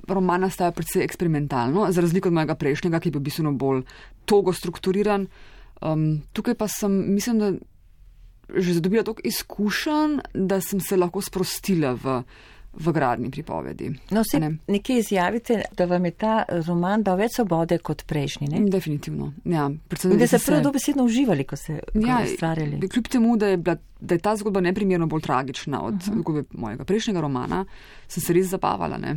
roman 0.08 0.40
nastajal 0.46 0.72
predvsej 0.72 1.04
eksperimentalno, 1.04 1.88
za 1.92 2.00
razliko 2.00 2.30
od 2.30 2.34
mojega 2.34 2.54
prejšnjega, 2.54 3.00
ki 3.00 3.10
je 3.10 3.16
bil 3.16 3.26
bistveno 3.26 3.52
bolj 3.52 3.84
togo 4.24 4.52
strukturiran. 4.52 5.26
Um, 5.80 6.22
tukaj 6.32 6.54
pa 6.54 6.68
sem, 6.68 6.92
mislim, 7.14 7.38
da 7.38 7.52
že 8.50 8.74
zadobila 8.74 9.04
toliko 9.06 9.22
izkušenj, 9.24 10.18
da 10.34 10.60
sem 10.60 10.80
se 10.80 10.96
lahko 10.96 11.22
sprostila 11.22 11.92
v 11.94 12.22
v 12.72 12.92
gradni 12.92 13.30
pripovedi. 13.30 13.90
No, 14.10 14.22
vse 14.22 14.40
ne? 14.40 14.50
nekje 14.66 14.98
izjavite, 14.98 15.62
da 15.76 15.84
vam 15.84 16.04
je 16.04 16.10
ta 16.10 16.34
roman 16.66 17.02
dal 17.02 17.18
več 17.18 17.34
svobode 17.34 17.78
kot 17.82 18.04
prejšnji. 18.06 18.48
Ne? 18.52 18.60
Definitivno. 18.70 19.32
Ja, 19.44 19.66
predvsem, 19.88 20.14
da 20.18 20.28
ste 20.30 20.38
se 20.38 20.52
prav 20.52 20.62
dobesedno 20.62 21.04
uživali, 21.04 21.44
ko 21.44 21.58
ste 21.58 21.80
ja, 21.94 22.20
ustvarjali. 22.24 22.78
Kljub 22.88 23.10
temu, 23.10 23.34
da 23.36 23.50
je, 23.50 23.56
bila, 23.56 23.76
da 24.00 24.14
je 24.14 24.22
ta 24.22 24.36
zgodba 24.38 24.62
neprimerno 24.62 25.08
bolj 25.10 25.26
tragična 25.26 25.82
od 25.82 25.94
uh 25.94 26.00
-huh. 26.00 26.20
zgodbe 26.22 26.44
mojega 26.52 26.84
prejšnjega 26.84 27.20
romana, 27.20 27.64
sem 28.08 28.22
se 28.22 28.32
res 28.32 28.46
zabavala. 28.46 28.98
Ne? 28.98 29.16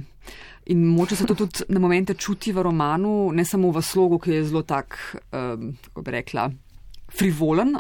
In 0.66 0.86
moče 0.86 1.16
se 1.16 1.26
to 1.26 1.36
tudi 1.36 1.68
na 1.70 1.80
momente 1.80 2.14
čuti 2.14 2.52
v 2.52 2.64
romanu, 2.64 3.32
ne 3.34 3.46
samo 3.46 3.72
v 3.72 3.82
slogu, 3.82 4.20
ki 4.20 4.32
je 4.32 4.44
zelo 4.44 4.62
tak, 4.62 4.98
um, 5.32 5.78
kako 5.84 6.02
bi 6.02 6.12
rekla, 6.12 6.52
frivolen, 7.10 7.78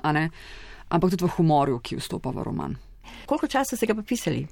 ampak 0.90 1.10
tudi 1.10 1.24
v 1.24 1.28
humorju, 1.38 1.80
ki 1.80 1.96
vstopa 1.96 2.30
v 2.30 2.44
roman. 2.44 2.76
Koliko 3.26 3.48
časa 3.48 3.76
ste 3.76 3.86
ga 3.86 3.96
pa 3.96 4.02
pisali? 4.02 4.48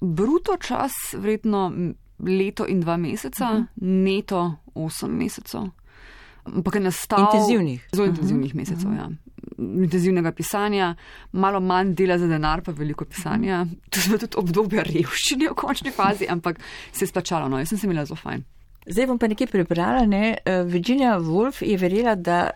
Bruto 0.00 0.56
čas 0.56 0.92
vredno 1.14 1.72
leto 2.18 2.66
in 2.66 2.80
dva 2.80 2.96
meseca, 2.96 3.50
uh 3.50 3.58
-huh. 3.58 3.66
neto 3.76 4.54
osem 4.74 5.10
mesecev. 5.10 5.62
Ampak 6.44 6.74
je 6.74 6.80
nastal. 6.80 7.20
Intenzivnih. 7.20 7.88
Zelo 7.92 8.06
intenzivnih 8.06 8.50
uh 8.50 8.52
-huh. 8.52 8.56
mesecev, 8.56 8.90
uh 8.90 8.96
-huh. 8.96 8.98
ja. 8.98 9.10
Intenzivnega 9.58 10.32
pisanja, 10.32 10.94
malo 11.32 11.60
manj 11.60 11.94
dela 11.94 12.18
za 12.18 12.26
denar, 12.26 12.62
pa 12.62 12.72
veliko 12.72 13.04
pisanja. 13.04 13.62
Uh 13.62 13.68
-huh. 13.68 13.76
To 13.90 14.12
je 14.12 14.18
tudi 14.18 14.36
obdobje 14.36 14.82
revščine 14.82 15.48
v 15.50 15.54
končni 15.54 15.90
fazi, 15.90 16.26
ampak 16.28 16.60
se 16.92 17.04
je 17.04 17.08
splačalo. 17.08 17.48
No, 17.48 17.58
jaz 17.58 17.68
sem 17.68 17.78
se 17.78 17.86
imela 17.86 18.04
zelo 18.04 18.16
fajn. 18.16 18.44
Zdaj 18.86 19.06
bom 19.06 19.18
pa 19.18 19.26
nekaj 19.26 19.46
prebrala. 19.46 20.06
Ne? 20.06 20.38
Eh, 20.44 20.62
Virginia 20.62 21.18
Woolf 21.18 21.62
je 21.66 21.76
verjela, 21.76 22.14
da 22.14 22.50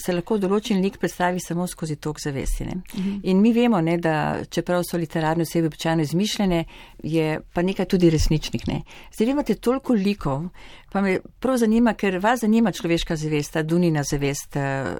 se 0.00 0.12
lahko 0.12 0.38
določen 0.40 0.80
lik 0.82 0.98
predstavi 1.00 1.40
samo 1.40 1.66
skozi 1.68 1.96
tok 1.96 2.20
zavesti. 2.20 2.64
Uh 2.64 2.98
mhm. 2.98 3.20
In 3.22 3.40
mi 3.40 3.52
vemo, 3.52 3.80
ne, 3.80 3.96
da 3.98 4.42
čeprav 4.50 4.82
so 4.84 4.98
literarne 4.98 5.42
osebe 5.42 5.66
običajno 5.66 6.02
izmišljene, 6.02 6.64
je 7.02 7.40
pa 7.52 7.62
nekaj 7.62 7.86
tudi 7.86 8.10
resničnih. 8.10 8.68
Ne. 8.68 8.82
Zdaj 9.14 9.30
imate 9.30 9.54
toliko 9.54 9.94
likov, 9.94 10.48
pa 10.92 11.00
me 11.00 11.18
prav 11.40 11.56
zanima, 11.56 11.94
ker 11.94 12.18
vas 12.18 12.40
zanima 12.40 12.72
človeška 12.72 13.16
zavest, 13.16 13.52
ta 13.52 13.62
dunina 13.62 14.02
zavest. 14.02 14.56
Eh, 14.56 14.96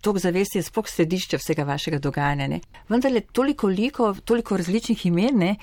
tok 0.00 0.18
zavesti 0.18 0.58
je 0.58 0.62
sploh 0.62 0.86
središče 0.88 1.38
vsega 1.38 1.64
vašega 1.64 1.98
dogajanja. 1.98 2.48
Ne. 2.48 2.60
Vendar 2.88 3.12
je 3.12 3.20
toliko 3.20 3.68
likov, 3.68 4.20
toliko 4.24 4.56
različnih 4.56 5.06
imen, 5.06 5.38
ne. 5.38 5.56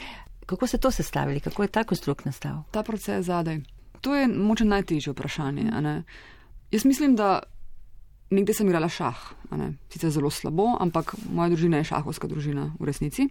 kako 0.45 0.67
ste 0.67 0.77
to 0.77 0.91
sestavili, 0.91 1.39
kako 1.39 1.63
je 1.63 1.67
ta 1.67 1.83
konstrukt 1.83 2.25
nastal? 2.25 2.63
Ta 2.71 2.83
proces 2.83 3.25
zadaj. 3.25 3.61
To 4.01 4.15
je 4.15 4.27
moče 4.27 4.65
najtežje 4.65 5.11
vprašanje. 5.11 5.71
Jaz 6.71 6.85
mislim, 6.85 7.15
da 7.15 7.39
nekdaj 8.29 8.57
sem 8.57 8.67
igrala 8.69 8.89
šah, 8.89 9.21
sicer 9.93 10.11
zelo 10.11 10.29
slabo, 10.29 10.75
ampak 10.81 11.13
moja 11.29 11.51
družina 11.53 11.81
je 11.81 11.91
šahovska 11.91 12.27
družina 12.27 12.71
v 12.79 12.89
resnici. 12.89 13.27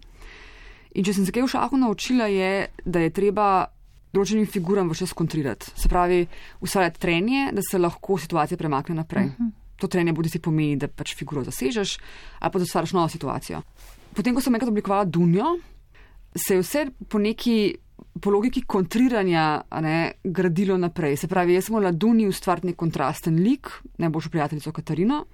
In 0.95 1.07
če 1.07 1.17
sem 1.17 1.27
se 1.27 1.35
kaj 1.35 1.43
v 1.43 1.51
šahu 1.51 1.81
naučila, 1.81 2.29
je, 2.31 2.69
da 2.87 3.03
je 3.03 3.11
treba 3.15 3.67
določenim 4.15 4.47
figuram 4.47 4.93
vse 4.93 5.09
skontrirati. 5.11 5.73
Se 5.75 5.91
pravi, 5.91 6.23
ustvarjati 6.63 7.03
trenje, 7.03 7.49
da 7.57 7.65
se 7.67 7.81
lahko 7.81 8.19
situacija 8.23 8.59
premakne 8.61 8.95
naprej. 9.01 9.33
Uh 9.33 9.33
mhm. 9.33 9.51
-huh. 9.51 9.61
To 9.83 9.89
trenje 9.89 10.13
bodi 10.13 10.29
si 10.31 10.39
pomeni, 10.39 10.77
da 10.77 10.87
pač 10.89 11.17
figuro 11.19 11.43
zasežeš, 11.45 11.99
ali 12.41 12.53
pa 12.53 12.59
da 12.59 12.63
ustvariš 12.63 12.93
novo 12.93 13.09
situacijo. 13.09 13.63
Potem, 14.15 14.35
ko 14.35 14.41
sem 14.41 14.55
enkrat 14.55 14.71
oblikovala 14.71 15.05
Dunjo, 15.05 15.59
se 16.37 16.55
je 16.55 16.61
vse 16.61 16.87
po 17.09 17.19
neki 17.19 17.75
po 18.21 18.30
logiki 18.30 18.62
kontriranja 18.62 19.62
ne, 19.83 20.12
gradilo 20.25 20.76
naprej. 20.78 21.16
Se 21.16 21.28
pravi, 21.28 21.54
jaz 21.54 21.68
sem 21.68 21.75
morala 21.75 21.92
Duni 21.92 22.28
ustvariti 22.30 22.71
nek 22.71 22.78
kontrasten 22.78 23.40
lik, 23.42 23.71
najboljšo 23.99 24.30
prijateljico 24.30 24.73
Katarino. 24.73 25.25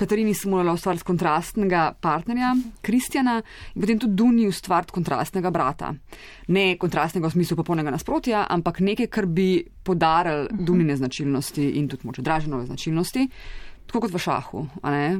Katarini 0.00 0.32
sem 0.34 0.48
morala 0.50 0.72
ustvariti 0.72 1.04
kontrastnega 1.04 1.90
partnerja, 2.00 2.54
Kristjana, 2.80 3.34
in 3.74 3.82
potem 3.82 3.98
tudi 4.00 4.16
Duni 4.16 4.46
ustvariti 4.48 4.94
kontrastnega 4.96 5.50
brata. 5.52 5.90
Ne 6.48 6.76
kontrastnega 6.80 7.28
v 7.28 7.36
smislu 7.36 7.58
popolnega 7.58 7.92
nasprotja, 7.92 8.46
ampak 8.48 8.80
nekaj, 8.80 9.10
kar 9.12 9.28
bi 9.28 9.64
podaril 9.84 10.48
Dunine 10.56 10.96
značilnosti 10.96 11.74
in 11.80 11.88
tudi 11.88 12.08
moče 12.08 12.24
draženove 12.24 12.66
značilnosti. 12.70 13.26
Tako 13.90 14.06
kot 14.06 14.12
v 14.14 14.22
šahu, 14.22 14.60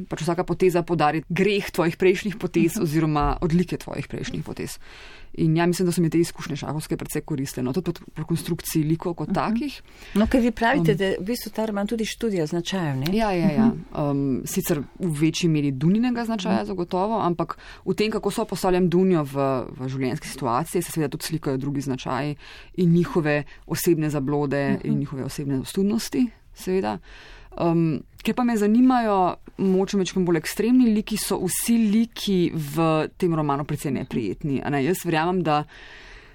pač 0.06 0.20
vsaka 0.22 0.46
poteza 0.46 0.84
podari 0.86 1.24
greh 1.26 1.66
tvojih 1.74 1.96
prejšnjih 1.98 2.36
potez 2.38 2.78
oziroma 2.78 3.40
odlike 3.42 3.74
tvojih 3.82 4.06
prejšnjih 4.06 4.46
potez. 4.46 4.78
In 5.42 5.56
ja, 5.56 5.66
mislim, 5.66 5.86
da 5.86 5.92
so 5.92 6.02
mi 6.02 6.10
te 6.10 6.18
izkušnje 6.18 6.56
šahovske 6.56 6.96
predvsej 6.96 7.22
koristile, 7.26 7.64
no, 7.64 7.72
tudi 7.72 8.02
pri 8.14 8.24
konstrukciji 8.26 8.84
likov 8.84 9.14
kot 9.14 9.28
uh 9.28 9.34
mhm. 9.34 9.40
-huh. 9.40 9.50
takih. 9.50 9.82
No, 10.14 10.26
ker 10.26 10.40
vi 10.40 10.50
pravite, 10.50 10.92
um, 10.92 10.98
da 10.98 11.10
v 11.18 11.24
bistvu 11.24 11.50
ta 11.54 11.66
roman 11.66 11.86
tudi 11.86 12.04
študija 12.04 12.46
značajev, 12.46 12.96
ne? 12.96 13.06
Ja, 13.12 13.32
ja, 13.32 13.50
ja. 13.50 13.70
Um, 13.94 14.42
sicer 14.44 14.82
v 14.98 15.20
večji 15.20 15.48
meri 15.48 15.70
duninega 15.70 16.24
značaja, 16.24 16.54
uh 16.54 16.60
mhm. 16.60 16.64
-huh. 16.64 16.66
zagotovo, 16.66 17.20
ampak 17.20 17.58
v 17.84 17.94
tem, 17.94 18.10
kako 18.10 18.30
so 18.30 18.44
postavljam 18.44 18.88
dunijo 18.88 19.22
v, 19.22 19.64
v 19.78 19.88
življenjski 19.88 20.28
situaciji, 20.28 20.82
se 20.82 20.92
seveda 20.92 21.10
tudi 21.10 21.24
slikajo 21.24 21.56
drugi 21.56 21.80
značaji 21.80 22.36
in 22.76 22.92
njihove 22.92 23.44
osebne 23.66 24.10
zablode 24.10 24.66
uh 24.66 24.80
-huh. 24.80 24.84
in 24.84 24.90
mhm. 24.90 24.98
njihove 24.98 25.24
osebne 25.24 25.60
ostudnosti, 25.60 26.26
seveda. 26.54 26.98
Um, 27.58 28.02
Ker 28.20 28.34
pa 28.36 28.44
me 28.44 28.52
zanimajo, 28.52 29.36
moče 29.64 29.96
mečem 29.96 30.26
bolj 30.28 30.42
ekstremni 30.42 30.90
liki, 30.92 31.16
so 31.16 31.38
vsi 31.40 31.76
liki 31.88 32.50
v 32.52 32.88
tem 33.16 33.32
romanu 33.34 33.64
precej 33.64 33.94
neprijetni. 33.96 34.58
Ne? 34.60 34.82
Jaz 34.84 35.06
verjamem, 35.08 35.40
da 35.42 35.62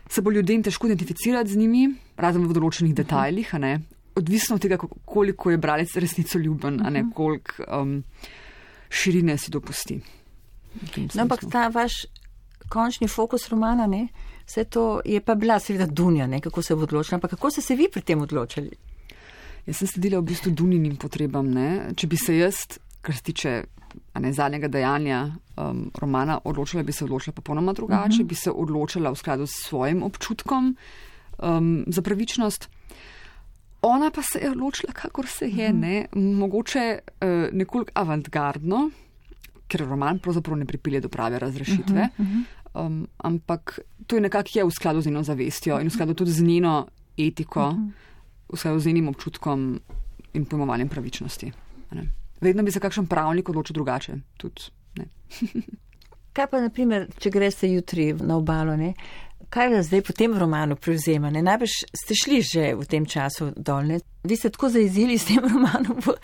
se 0.09 0.23
bo 0.25 0.33
ljudem 0.33 0.63
težko 0.65 0.89
identificirati 0.89 1.53
z 1.53 1.61
njimi, 1.61 1.83
razen 2.17 2.47
v 2.49 2.57
določenih 2.57 2.95
detajlih, 2.97 3.53
odvisno 4.15 4.57
od 4.57 4.65
tega, 4.65 4.79
koliko 5.05 5.53
je 5.53 5.61
bralec 5.61 5.93
resnico 6.01 6.41
ljuben, 6.41 6.81
a 6.81 6.89
ne 6.89 7.05
koliko 7.13 7.65
um, 7.67 7.99
širine 8.89 9.37
si 9.37 9.53
dopusti. 9.53 9.99
No, 10.97 11.21
ampak 11.21 11.45
ta 11.51 11.67
vaš 11.69 12.05
končni 12.69 13.07
fokus 13.07 13.49
romana, 13.49 13.85
ne? 13.87 14.07
vse 14.45 14.65
to 14.69 15.01
je 15.05 15.21
pa 15.21 15.35
bila 15.35 15.59
seveda 15.59 15.85
Dunja, 15.85 16.27
ne? 16.27 16.41
kako 16.41 16.61
se 16.61 16.75
bo 16.75 16.89
odločila, 16.89 17.17
ampak 17.17 17.37
kako 17.37 17.51
ste 17.51 17.61
se 17.61 17.75
vi 17.75 17.89
pri 17.93 18.01
tem 18.01 18.21
odločili? 18.21 18.73
Jaz 19.65 19.81
sem 19.81 19.87
sledila 19.89 20.21
v 20.21 20.29
bistvu 20.29 20.51
Duninim 20.53 20.97
potrebam. 21.01 21.47
Ne? 21.49 21.93
Če 21.97 22.07
bi 22.07 22.19
se 22.21 22.37
jaz, 22.37 22.77
kar 23.01 23.17
se 23.17 23.23
tiče 23.25 23.53
ne, 24.21 24.31
zadnjega 24.33 24.69
dejanja 24.69 25.19
um, 25.57 25.87
romana, 25.97 26.37
odločila, 26.45 26.83
bi 26.85 26.93
se 26.93 27.05
odločila 27.05 27.33
popolnoma 27.33 27.73
drugače, 27.73 28.01
uh 28.01 28.09
mhm. 28.09 28.21
-huh. 28.21 28.29
bi 28.29 28.35
se 28.35 28.51
odločila 28.51 29.11
v 29.11 29.15
skladu 29.15 29.47
s 29.47 29.65
svojim 29.65 30.03
občutkom 30.03 30.75
um, 31.39 31.83
za 31.87 32.01
pravičnost. 32.01 32.69
Ona 33.81 34.11
pa 34.11 34.21
se 34.21 34.39
je 34.39 34.51
odločila, 34.51 34.93
kakor 34.93 35.27
se 35.27 35.45
je, 35.45 35.69
uh 35.69 35.75
mhm. 35.75 35.83
-huh. 35.83 36.13
ne? 36.13 36.33
mogoče 36.37 36.99
uh, 37.01 37.27
nekoliko 37.53 37.91
avantgardno, 37.93 38.89
ker 39.67 39.87
roman 39.87 40.19
pravzaprav 40.19 40.57
ne 40.57 40.65
pripelje 40.65 40.99
do 41.01 41.09
prave 41.09 41.39
razrešitve. 41.39 42.09
Uh 42.17 42.25
-huh. 42.25 42.43
um, 42.85 43.07
ampak 43.17 43.79
to 44.07 44.15
je 44.15 44.21
nekako 44.21 44.67
v 44.67 44.71
skladu 44.71 45.01
z 45.01 45.05
njeno 45.05 45.23
zavestjo 45.23 45.79
in 45.79 45.87
v 45.87 45.91
skladu 45.91 46.13
tudi 46.13 46.31
z 46.31 46.43
njeno 46.43 46.87
etiko. 47.17 47.69
Uh 47.69 47.75
-huh 47.75 48.05
vse 48.53 48.79
z 48.79 48.89
enim 48.89 49.07
občutkom 49.07 49.79
in 50.33 50.45
pojmovanjem 50.45 50.89
pravičnosti. 50.89 51.51
Ne. 51.91 52.07
Vedno 52.41 52.63
bi 52.63 52.71
se 52.71 52.79
kakšen 52.79 53.07
pravnik 53.07 53.49
odločil 53.49 53.73
drugače. 53.73 54.17
Tudi, 54.37 54.61
kaj 56.35 56.47
pa, 56.51 56.61
naprimer, 56.61 57.07
če 57.19 57.31
greste 57.31 57.69
jutri 57.71 58.13
na 58.13 58.37
obalo, 58.37 58.75
ne? 58.75 58.93
kaj 59.49 59.69
vas 59.69 59.85
zdaj 59.85 60.01
po 60.01 60.13
tem 60.13 60.33
romanu 60.37 60.75
prevzema? 60.75 61.29
Ne? 61.29 61.41
Najbrž 61.41 61.73
ste 61.93 62.15
šli 62.17 62.41
že 62.41 62.73
v 62.75 62.85
tem 62.89 63.05
času 63.05 63.51
dolne. 63.55 63.99
Vi 64.23 64.35
ste 64.35 64.49
tako 64.49 64.69
zaizili 64.69 65.17
s 65.17 65.29
tem 65.29 65.39
romanom 65.39 66.01
v 66.01 66.15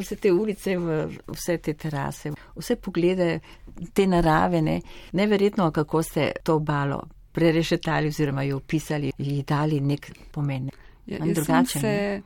vse 0.00 0.16
te 0.16 0.32
ulice, 0.32 0.76
v 0.76 1.06
vse 1.28 1.58
te 1.58 1.74
terase, 1.74 2.34
vse 2.56 2.76
poglede 2.76 3.40
te 3.94 4.06
narave. 4.06 4.62
Ne? 4.62 4.80
Neverjetno, 5.12 5.70
kako 5.70 6.02
ste 6.02 6.32
to 6.42 6.56
obalo 6.56 7.04
prerešetali 7.34 8.08
oziroma 8.08 8.42
jo 8.42 8.56
opisali, 8.56 9.12
ji 9.18 9.42
dali 9.42 9.80
nek 9.80 10.10
pomen. 10.32 10.70
Ja, 11.06 11.20
jaz 11.24 11.46
sem 11.46 11.66
se 11.66 12.22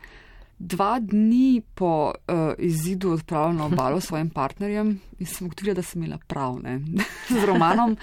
dva 0.59 0.99
dni 0.99 1.63
po 1.75 2.11
uh, 2.11 2.53
izidu 2.59 3.13
odpravila 3.15 3.53
na 3.53 3.67
obalo 3.67 4.01
s 4.01 4.11
svojim 4.11 4.31
partnerjem 4.31 5.01
in 5.19 5.27
sem 5.27 5.47
ugotovila, 5.47 5.75
da 5.79 5.83
sem 5.83 6.03
imela 6.03 6.19
prav 6.27 6.59
ne, 6.63 6.81
z 7.41 7.45
romanom. 7.47 7.97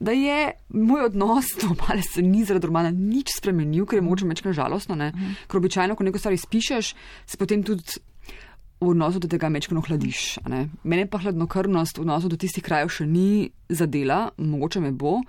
Da 0.00 0.12
je 0.12 0.52
moj 0.68 1.06
odnos 1.06 1.46
do 1.60 1.70
obale 1.70 2.02
se 2.02 2.22
ni 2.22 2.44
zaradi 2.44 2.66
romana 2.66 2.90
nič 2.90 3.36
spremenil, 3.36 3.86
ker 3.86 4.00
je 4.00 4.04
moče 4.04 4.26
mečkaj 4.26 4.52
žalostno. 4.52 4.96
Ne? 4.98 5.12
Mhm. 5.14 5.36
Ker 5.48 5.60
običajno, 5.60 5.96
ko 5.96 6.04
nekaj 6.04 6.24
stvari 6.24 6.36
spišeš, 6.36 6.94
se 7.26 7.36
potem 7.38 7.62
tudi 7.62 8.00
v 8.80 8.90
odnosu 8.90 9.22
do 9.22 9.28
tega 9.30 9.48
mečkaj 9.48 9.78
ohladiš. 9.78 10.22
Mene 10.84 11.06
pa 11.08 11.18
hladnokrvnost 11.22 11.98
v 11.98 12.04
odnosu 12.04 12.28
do 12.28 12.36
tistih 12.36 12.64
krajev 12.64 12.90
še 12.92 13.06
ni 13.08 13.48
zadela, 13.68 14.28
mogoče 14.36 14.82
me 14.82 14.92
bo. 14.92 15.20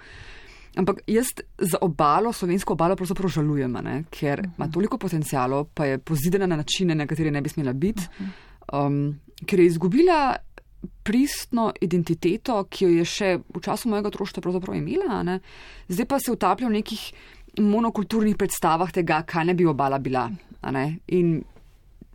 Ampak 0.76 1.04
jaz 1.08 1.32
za 1.58 1.78
obalo, 1.82 2.34
slovensko 2.34 2.74
obalo, 2.74 2.96
pravzaprav 2.96 3.32
žalujem, 3.32 3.72
ne? 3.84 4.04
ker 4.10 4.40
uh 4.40 4.46
-huh. 4.46 4.58
ima 4.58 4.72
toliko 4.72 4.98
potencijalov, 4.98 5.68
pa 5.74 5.86
je 5.86 5.98
pozidena 5.98 6.48
na 6.48 6.56
načine, 6.56 6.96
na 6.96 7.08
katere 7.08 7.32
ne 7.32 7.42
bi 7.42 7.50
smela 7.50 7.74
biti, 7.74 8.02
um, 8.74 9.20
ker 9.46 9.60
je 9.60 9.66
izgubila 9.66 10.36
pristno 11.04 11.74
identiteto, 11.82 12.64
ki 12.64 12.86
jo 12.86 12.90
je 12.90 13.06
še 13.06 13.40
v 13.56 13.62
času 13.62 13.90
mojega 13.90 14.08
otroštva 14.08 14.42
pravzaprav 14.42 14.76
imela, 14.76 15.24
ne? 15.24 15.40
zdaj 15.88 16.06
pa 16.06 16.20
se 16.20 16.32
utaplja 16.32 16.68
v 16.68 16.72
nekih 16.72 17.14
monokulturnih 17.60 18.36
predstavah 18.36 18.92
tega, 18.92 19.24
kaj 19.24 19.46
ne 19.46 19.54
bi 19.54 19.66
obala 19.66 20.00
bila. 20.00 20.30
In 21.08 21.44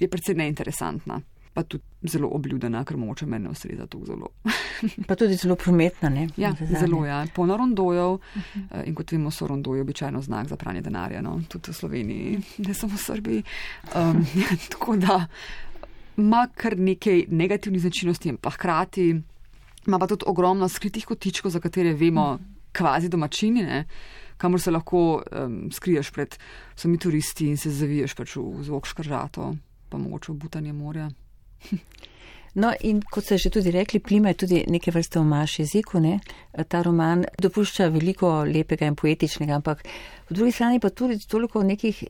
je 0.00 0.08
predvsej 0.08 0.34
neinteresantna. 0.34 1.20
Pa 1.54 1.62
tudi 1.62 1.89
zelo 2.02 2.28
obljudena, 2.32 2.84
ker 2.84 2.96
moče 2.96 3.26
meni 3.26 3.48
ustreza 3.48 3.86
to 3.86 4.00
zelo. 4.06 4.30
pa 5.08 5.16
tudi 5.16 5.36
zelo 5.36 5.56
prometna, 5.56 6.08
ne? 6.08 6.28
Ja, 6.36 6.52
zelo, 6.80 7.04
ja. 7.06 7.26
Polno 7.34 7.56
rondojev 7.56 8.12
uh 8.12 8.20
-huh. 8.32 8.86
in 8.86 8.94
kot 8.94 9.12
vemo, 9.12 9.30
so 9.30 9.46
rondoji 9.46 9.80
običajno 9.80 10.22
znak 10.22 10.48
za 10.48 10.56
pranje 10.56 10.80
denarja, 10.80 11.22
no? 11.22 11.40
tudi 11.48 11.70
v 11.70 11.74
Sloveniji, 11.74 12.40
ne 12.68 12.74
samo 12.74 12.92
v 12.94 12.98
Srbiji. 12.98 13.42
Um, 13.96 14.26
tako 14.72 14.96
da 14.96 15.26
ima 16.16 16.48
kar 16.54 16.78
nekaj 16.78 17.24
negativnih 17.28 17.80
značilnosti, 17.80 18.36
pa 18.40 18.50
hkrati 18.50 19.22
ima 19.86 19.98
pa 19.98 20.06
tudi 20.06 20.24
ogromno 20.26 20.68
skritih 20.68 21.06
kotičkov, 21.06 21.50
za 21.50 21.60
katere 21.60 21.94
vemo, 21.94 22.38
kvazi 22.72 23.08
domačini, 23.08 23.62
ne? 23.62 23.84
kamor 24.36 24.60
se 24.60 24.70
lahko 24.70 25.22
um, 25.32 25.70
skriješ 25.72 26.10
pred 26.10 26.38
vsemi 26.76 26.98
turisti 26.98 27.46
in 27.46 27.56
se 27.56 27.70
zaviješ 27.70 28.14
pač 28.14 28.36
v 28.36 28.62
zvok 28.62 28.86
škržato, 28.86 29.54
pa 29.88 29.98
mogoče 29.98 30.32
v 30.32 30.36
butanje 30.36 30.72
morja. 30.72 31.10
No, 32.54 32.72
in 32.82 32.98
kot 33.02 33.24
ste 33.24 33.38
že 33.38 33.50
tudi 33.50 33.70
rekli, 33.70 34.00
plima 34.00 34.32
je 34.32 34.40
tudi 34.42 34.64
neke 34.66 34.90
vrste 34.90 35.20
v 35.20 35.24
maš 35.24 35.58
jeziku. 35.58 36.00
Ne? 36.00 36.18
Ta 36.68 36.82
roman 36.82 37.24
dopušča 37.38 37.86
veliko 37.94 38.42
lepega 38.42 38.88
in 38.90 38.96
poetičnega, 38.98 39.54
ampak 39.54 39.84
po 40.26 40.34
drugi 40.34 40.52
strani 40.52 40.80
pa 40.80 40.90
tudi 40.90 41.20
toliko 41.28 41.62
nekih 41.62 42.02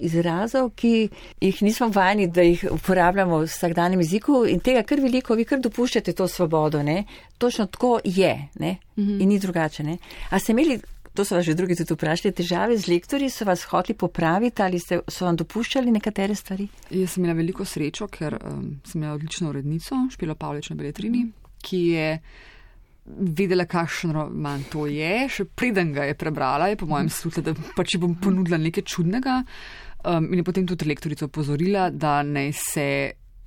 izrazov, 0.00 0.72
ki 0.76 1.08
jih 1.40 1.62
nismo 1.62 1.88
vajeni, 1.88 2.26
da 2.26 2.42
jih 2.42 2.66
uporabljamo 2.70 3.38
v 3.38 3.46
vsakdanjem 3.46 4.02
jeziku 4.02 4.44
in 4.44 4.60
tega 4.60 4.82
kar 4.82 5.00
veliko, 5.00 5.34
vi 5.34 5.46
kar 5.48 5.62
dopuščate 5.64 6.12
to 6.12 6.28
svobodo. 6.28 6.82
Ne? 6.82 7.04
Točno 7.38 7.66
tako 7.66 8.00
je 8.04 8.48
ne? 8.60 8.76
Mhm. 8.98 9.20
in 9.20 9.28
ni 9.28 9.38
drugače. 9.38 9.82
Ne? 9.82 9.98
A 10.30 10.38
ste 10.38 10.52
imeli 10.52 10.80
To 11.16 11.24
so 11.24 11.36
vas 11.36 11.46
že 11.46 11.54
drugi 11.56 11.76
tudi 11.76 11.94
vprašali. 11.94 12.34
Težave 12.36 12.76
z 12.76 12.90
lektorji 12.92 13.30
so 13.32 13.46
vas 13.48 13.64
hoteli 13.70 13.96
popraviti 13.96 14.62
ali 14.62 14.78
ste, 14.78 15.00
so 15.08 15.24
vam 15.24 15.36
dopuščali 15.36 15.90
nekatere 15.90 16.34
stvari? 16.34 16.68
Jaz 16.90 17.14
sem 17.14 17.24
imela 17.24 17.38
veliko 17.38 17.64
srečo, 17.64 18.08
ker 18.12 18.36
um, 18.36 18.76
sem 18.84 19.00
imela 19.00 19.16
odlično 19.16 19.48
urednico, 19.48 20.02
Špilo 20.12 20.36
Pavlič 20.36 20.70
na 20.70 20.76
Beletrini, 20.76 21.24
ki 21.64 21.80
je 21.96 22.10
vedela, 23.06 23.64
kakšen 23.64 24.12
roman 24.12 24.64
to 24.70 24.86
je. 24.90 25.26
Še 25.30 25.46
preden 25.56 25.92
ga 25.96 26.08
je 26.08 26.16
prebrala, 26.18 26.68
je 26.72 26.80
po 26.80 26.88
mojem 26.90 27.08
slučaju, 27.12 27.44
da 27.48 27.72
pač 27.76 27.96
bom 28.02 28.16
ponudila 28.18 28.58
nekaj 28.60 28.84
čudnega. 28.84 29.42
Um, 30.06 30.28
in 30.30 30.42
je 30.42 30.46
potem 30.46 30.66
tudi 30.68 30.88
lektorica 30.88 31.26
opozorila, 31.26 31.88
da 31.90 32.20
naj 32.26 32.52
se 32.58 32.88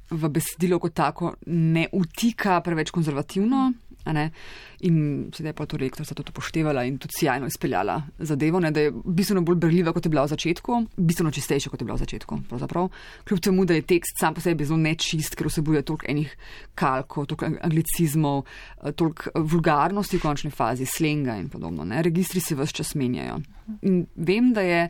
v 0.09 0.29
besedilo 0.33 0.79
kot 0.81 0.95
tako 0.97 1.35
ne 1.53 1.85
utika 1.93 2.57
preveč 2.65 2.91
konzervativno. 2.91 3.67
In 4.07 5.29
sedaj 5.35 5.53
pa 5.53 5.65
to 5.67 5.77
rektor 5.77 6.05
sta 6.05 6.15
to 6.15 6.23
upoštevala 6.23 6.85
in 6.87 6.97
tudi 6.97 7.19
sjajno 7.19 7.47
izpeljala 7.47 8.01
zadevo, 8.19 8.59
ne, 8.59 8.71
da 8.71 8.85
je 8.85 8.93
bistveno 9.05 9.41
bolj 9.41 9.59
brljiva, 9.59 9.93
kot 9.93 10.05
je 10.05 10.09
bila 10.09 10.23
v 10.23 10.31
začetku, 10.31 10.77
bistveno 10.97 11.31
čistejša, 11.35 11.69
kot 11.69 11.81
je 11.81 11.85
bila 11.85 11.97
v 11.97 12.05
začetku. 12.05 12.39
Kljub 13.27 13.39
temu, 13.43 13.65
da 13.65 13.75
je 13.75 13.81
tekst 13.81 14.19
sam 14.19 14.33
po 14.33 14.41
sebi 14.41 14.65
zelo 14.65 14.79
nečist, 14.79 15.35
ker 15.35 15.51
vsebuje 15.51 15.83
toliko 15.83 16.07
enih 16.07 16.35
kalkov, 16.79 17.27
toliko 17.27 17.51
anglicizmov, 17.59 18.45
eh, 18.83 18.91
toliko 18.91 19.35
vulgarnosti 19.35 20.17
v 20.17 20.21
končni 20.21 20.51
fazi, 20.51 20.85
slenga 20.85 21.35
in 21.35 21.49
podobno. 21.49 21.85
Ne. 21.85 22.01
Registri 22.01 22.39
se 22.39 22.55
vse 22.55 22.73
čas 22.73 22.95
menjajo. 22.95 23.41
In 23.81 24.05
vem, 24.15 24.53
da 24.53 24.61
je. 24.61 24.89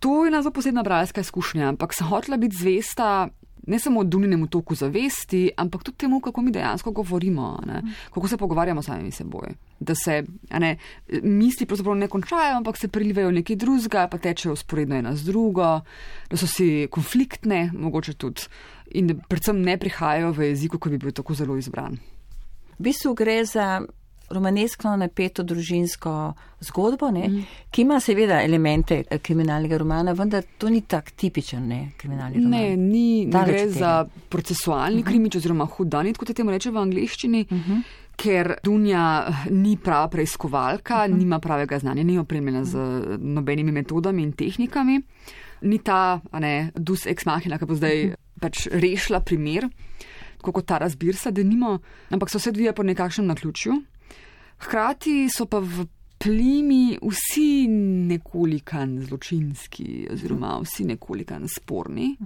To 0.00 0.24
je 0.24 0.28
ena 0.28 0.42
zelo 0.42 0.52
posebna 0.52 0.82
bralska 0.82 1.20
izkušnja, 1.20 1.68
ampak 1.68 1.94
sem 1.94 2.06
hotela 2.06 2.36
biti 2.36 2.56
zvesta 2.56 3.28
ne 3.66 3.78
samo 3.78 4.04
Duninemu 4.04 4.46
toku 4.46 4.74
zavesti, 4.74 5.50
ampak 5.56 5.82
tudi 5.82 5.98
temu, 5.98 6.20
kako 6.20 6.42
mi 6.42 6.50
dejansko 6.50 6.90
govorimo, 6.90 7.58
ne? 7.66 7.82
kako 8.14 8.28
se 8.28 8.36
pogovarjamo 8.36 8.82
sami 8.82 9.10
seboj. 9.10 9.54
Da 9.80 9.94
se 9.94 10.22
ne, 10.50 10.76
misli 11.22 11.66
pravzaprav 11.66 11.96
ne 11.96 12.08
končajo, 12.08 12.56
ampak 12.56 12.76
se 12.76 12.88
prilivajo 12.88 13.30
nekaj 13.30 13.56
drugega, 13.56 14.08
pa 14.08 14.18
tečejo 14.18 14.52
usporedno 14.52 14.96
ena 14.96 15.16
z 15.16 15.24
drugo, 15.24 15.80
da 16.30 16.36
so 16.36 16.46
si 16.46 16.88
konfliktne, 16.90 17.70
mogoče 17.74 18.14
tudi, 18.14 18.48
in 18.90 19.20
predvsem 19.28 19.60
ne 19.62 19.78
prihajajo 19.78 20.32
v 20.32 20.52
jeziku, 20.52 20.78
ki 20.78 20.94
bi 20.94 20.98
bil 20.98 21.12
tako 21.12 21.34
zelo 21.34 21.56
izbran. 21.56 21.98
V 22.78 22.84
bistvu 22.88 23.14
gre 23.14 23.44
za 23.44 23.80
romaneskno 24.30 24.96
napeto 24.96 25.42
družinsko 25.42 26.12
zgodbo, 26.66 27.10
ne, 27.10 27.28
mm. 27.28 27.42
ki 27.70 27.82
ima 27.82 27.98
seveda 28.00 28.40
elemente 28.42 29.02
eh, 29.04 29.18
kriminalnega 29.18 29.78
romana, 29.78 30.14
vendar 30.16 30.44
to 30.58 30.70
ni 30.72 30.82
tak 30.88 31.12
tipičen 31.16 31.68
ne, 31.68 31.80
kriminalni 31.98 32.42
roman. 32.42 32.50
Ne, 32.50 32.76
ni, 32.76 33.26
ne 33.26 33.44
gre 33.46 33.68
za 33.70 34.06
procesualni 34.28 34.96
mhm. 34.96 35.04
-huh. 35.04 35.08
krimič 35.08 35.36
oziroma 35.36 35.64
hudanit, 35.64 36.18
kot 36.18 36.28
je 36.28 36.34
temu 36.34 36.50
reče 36.50 36.70
v 36.70 36.76
angliščini. 36.76 37.46
Mhm. 37.50 37.72
-huh. 37.72 37.82
Ker 38.16 38.54
Dunja 38.64 39.26
eh, 39.28 39.50
ni 39.50 39.76
prava 39.76 40.08
preiskovalka, 40.08 40.94
uh 40.94 41.04
mhm. 41.04 41.14
-huh. 41.14 41.18
nima 41.18 41.38
pravega 41.38 41.78
znanja, 41.78 42.02
ni 42.02 42.18
opremljena 42.18 42.64
z 42.64 42.78
nobenimi 43.18 43.72
metodami 43.72 44.22
in 44.22 44.32
tehnikami, 44.32 45.02
ni 45.60 45.78
ta 45.78 46.20
ne, 46.32 46.70
dus 46.74 47.06
ex 47.06 47.26
machina, 47.26 47.58
ki 47.58 47.64
bo 47.64 47.74
zdaj 47.74 48.04
uh 48.04 48.10
-huh. 48.10 48.40
pač 48.40 48.66
rešila 48.66 49.20
primer, 49.20 49.68
kot 50.38 50.66
ta 50.66 50.78
razbirsa, 50.78 51.30
da 51.30 51.42
nima, 51.42 51.78
ampak 52.10 52.30
so 52.30 52.38
se 52.38 52.50
odvija 52.50 52.72
po 52.72 52.82
nekakšnem 52.82 53.26
naključju. 53.26 53.82
Hkrati 54.58 55.28
so 55.28 55.46
pa 55.46 55.58
v 55.58 55.86
plimi 56.18 56.98
vsi 57.02 57.66
nekoliko 58.08 58.86
zločinski, 59.08 60.08
oziroma 60.12 60.58
vsi 60.62 60.84
nekoliko 60.84 61.34
sporni 61.58 62.16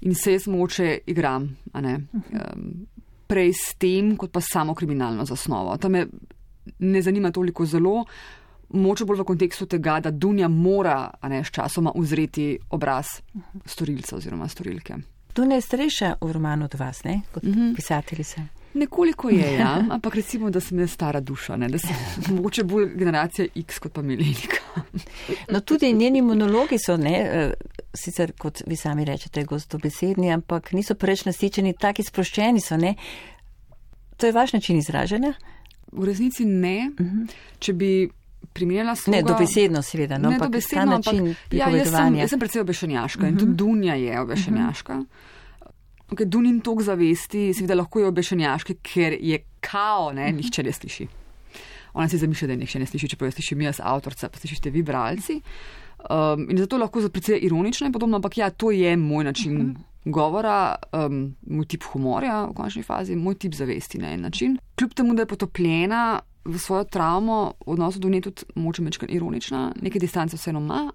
in 0.00 0.14
se 0.14 0.32
jaz 0.32 0.46
moče 0.46 0.98
igram, 1.06 1.56
um, 1.74 2.86
prej 3.26 3.52
s 3.52 3.74
tem, 3.78 4.16
kot 4.16 4.32
pa 4.32 4.40
samo 4.40 4.74
kriminalno 4.74 5.24
zasnovo. 5.24 5.76
To 5.76 5.88
me 5.88 6.06
ne 6.78 7.02
zanima 7.02 7.30
toliko 7.30 7.66
zelo. 7.66 8.04
Moče 8.72 9.04
bolj 9.04 9.20
v 9.20 9.24
kontekstu 9.24 9.66
tega, 9.66 9.98
da 10.00 10.10
Dunja 10.10 10.48
mora, 10.48 11.10
a 11.20 11.28
ne 11.28 11.42
s 11.44 11.50
časoma, 11.52 11.92
uzreti 11.94 12.58
obraz 12.70 13.18
storilca 13.66 14.16
oziroma 14.16 14.48
storilke. 14.48 14.96
Dunja 15.34 15.56
je 15.56 15.66
starejša 15.66 16.14
v 16.20 16.32
romanu 16.32 16.64
od 16.64 16.74
vas, 16.80 17.04
ne? 17.04 17.20
kot 17.32 17.44
uh 17.44 17.50
mhm. 17.50 17.60
-huh. 17.60 17.76
pisateljica. 17.76 18.61
Nekoliko 18.74 19.30
je, 19.30 19.52
ja, 19.52 19.84
ampak 19.90 20.14
recimo, 20.14 20.50
da 20.50 20.60
sem 20.60 20.78
jaz 20.78 20.90
stara 20.90 21.20
duša, 21.20 21.56
ne? 21.56 21.68
da 21.68 21.78
sem 21.78 21.96
mogoče 22.36 22.64
bolj 22.64 22.94
generacija 22.94 23.46
X 23.54 23.78
kot 23.78 23.92
pa 23.92 24.02
milenika. 24.02 24.56
No, 25.50 25.60
tudi 25.60 25.92
njeni 25.92 26.22
monologi 26.22 26.78
so, 26.78 26.96
ne, 26.96 27.18
eh, 27.20 27.52
sicer 27.94 28.32
kot 28.38 28.62
vi 28.66 28.76
sami 28.76 29.04
rečete, 29.04 29.44
gostobesedni, 29.44 30.32
ampak 30.32 30.72
niso 30.72 30.94
preveč 30.94 31.24
nasičeni, 31.24 31.74
taki 31.80 32.02
sproščeni 32.02 32.60
so, 32.60 32.76
ne. 32.76 32.94
To 34.16 34.26
je 34.26 34.32
vaš 34.32 34.52
način 34.52 34.78
izražanja? 34.78 35.34
V 35.92 36.04
resnici 36.04 36.44
ne. 36.44 36.90
Uh 36.98 37.06
mhm. 37.06 37.20
-huh. 37.20 37.32
Če 37.58 37.72
bi 37.72 38.10
primerjala 38.52 38.96
sloga... 38.96 39.16
Ne, 39.16 39.22
dobesedno 39.22 39.82
seveda, 39.82 40.18
no, 40.18 40.28
ampak 40.28 40.48
dobesedno, 40.48 40.84
ta 40.84 40.90
način 40.90 41.18
ampak, 41.18 41.52
ja, 41.52 41.68
jaz 41.68 41.90
sem, 41.90 42.14
jaz 42.14 42.30
sem 42.30 42.38
predvsej 42.38 42.60
obešenjaška 42.60 43.20
uh 43.20 43.26
-huh. 43.26 43.32
in 43.32 43.38
tudi 43.38 43.50
mhm. 43.50 43.56
Dunja 43.56 43.94
je 43.94 44.20
obešenjaška. 44.20 44.92
Uh 44.92 45.00
-huh. 45.00 45.31
Okay, 46.12 46.28
Dunin 46.28 46.60
tok 46.60 46.82
zavesti, 46.84 47.50
seveda 47.56 47.78
lahko 47.78 48.02
je 48.02 48.08
obešenjaški, 48.10 48.74
ker 48.84 49.14
je 49.16 49.38
kao, 49.64 50.10
ne, 50.12 50.26
nihče 50.36 50.62
ne 50.66 50.72
sliši. 50.76 51.06
Ona 51.96 52.08
si 52.08 52.18
zamišlja, 52.20 52.50
da 52.50 52.56
nihče 52.60 52.80
ne 52.82 52.88
sliši, 52.88 53.08
čeprav 53.14 53.30
jaz 53.30 53.38
slišim 53.38 53.62
jaz, 53.64 53.80
avtorica, 53.80 54.28
pa 54.28 54.40
slišite 54.40 54.70
vi, 54.74 54.82
bralci. 54.84 55.38
Um, 56.10 56.44
in 56.50 56.58
zato 56.60 56.76
lahko 56.76 57.00
precej 57.08 57.40
ironično 57.46 57.86
in 57.88 57.94
podobno, 57.94 58.18
ampak 58.20 58.36
ja, 58.38 58.50
to 58.50 58.70
je 58.70 58.96
moj 58.96 59.24
način 59.24 59.76
govora, 60.04 60.74
um, 60.92 61.34
moj 61.46 61.66
tip 61.70 61.86
humorja 61.92 62.42
v 62.50 62.56
končni 62.58 62.82
fazi, 62.82 63.16
moj 63.16 63.38
tip 63.38 63.54
zavesti 63.54 64.00
na 64.02 64.10
en 64.12 64.26
način. 64.26 64.58
Kljub 64.78 64.92
temu, 64.98 65.14
da 65.14 65.22
je 65.22 65.30
potopljena 65.30 66.20
v 66.44 66.58
svojo 66.58 66.84
travmo, 66.84 67.54
v 67.66 67.72
odnosu 67.72 68.02
do 68.02 68.08
nje 68.08 68.20
tudi 68.20 68.44
moče 68.54 68.82
mečkan 68.82 69.08
ironična, 69.10 69.72
neke 69.80 70.02
distance 70.02 70.36
vseeno 70.36 70.60
ima, 70.60 70.90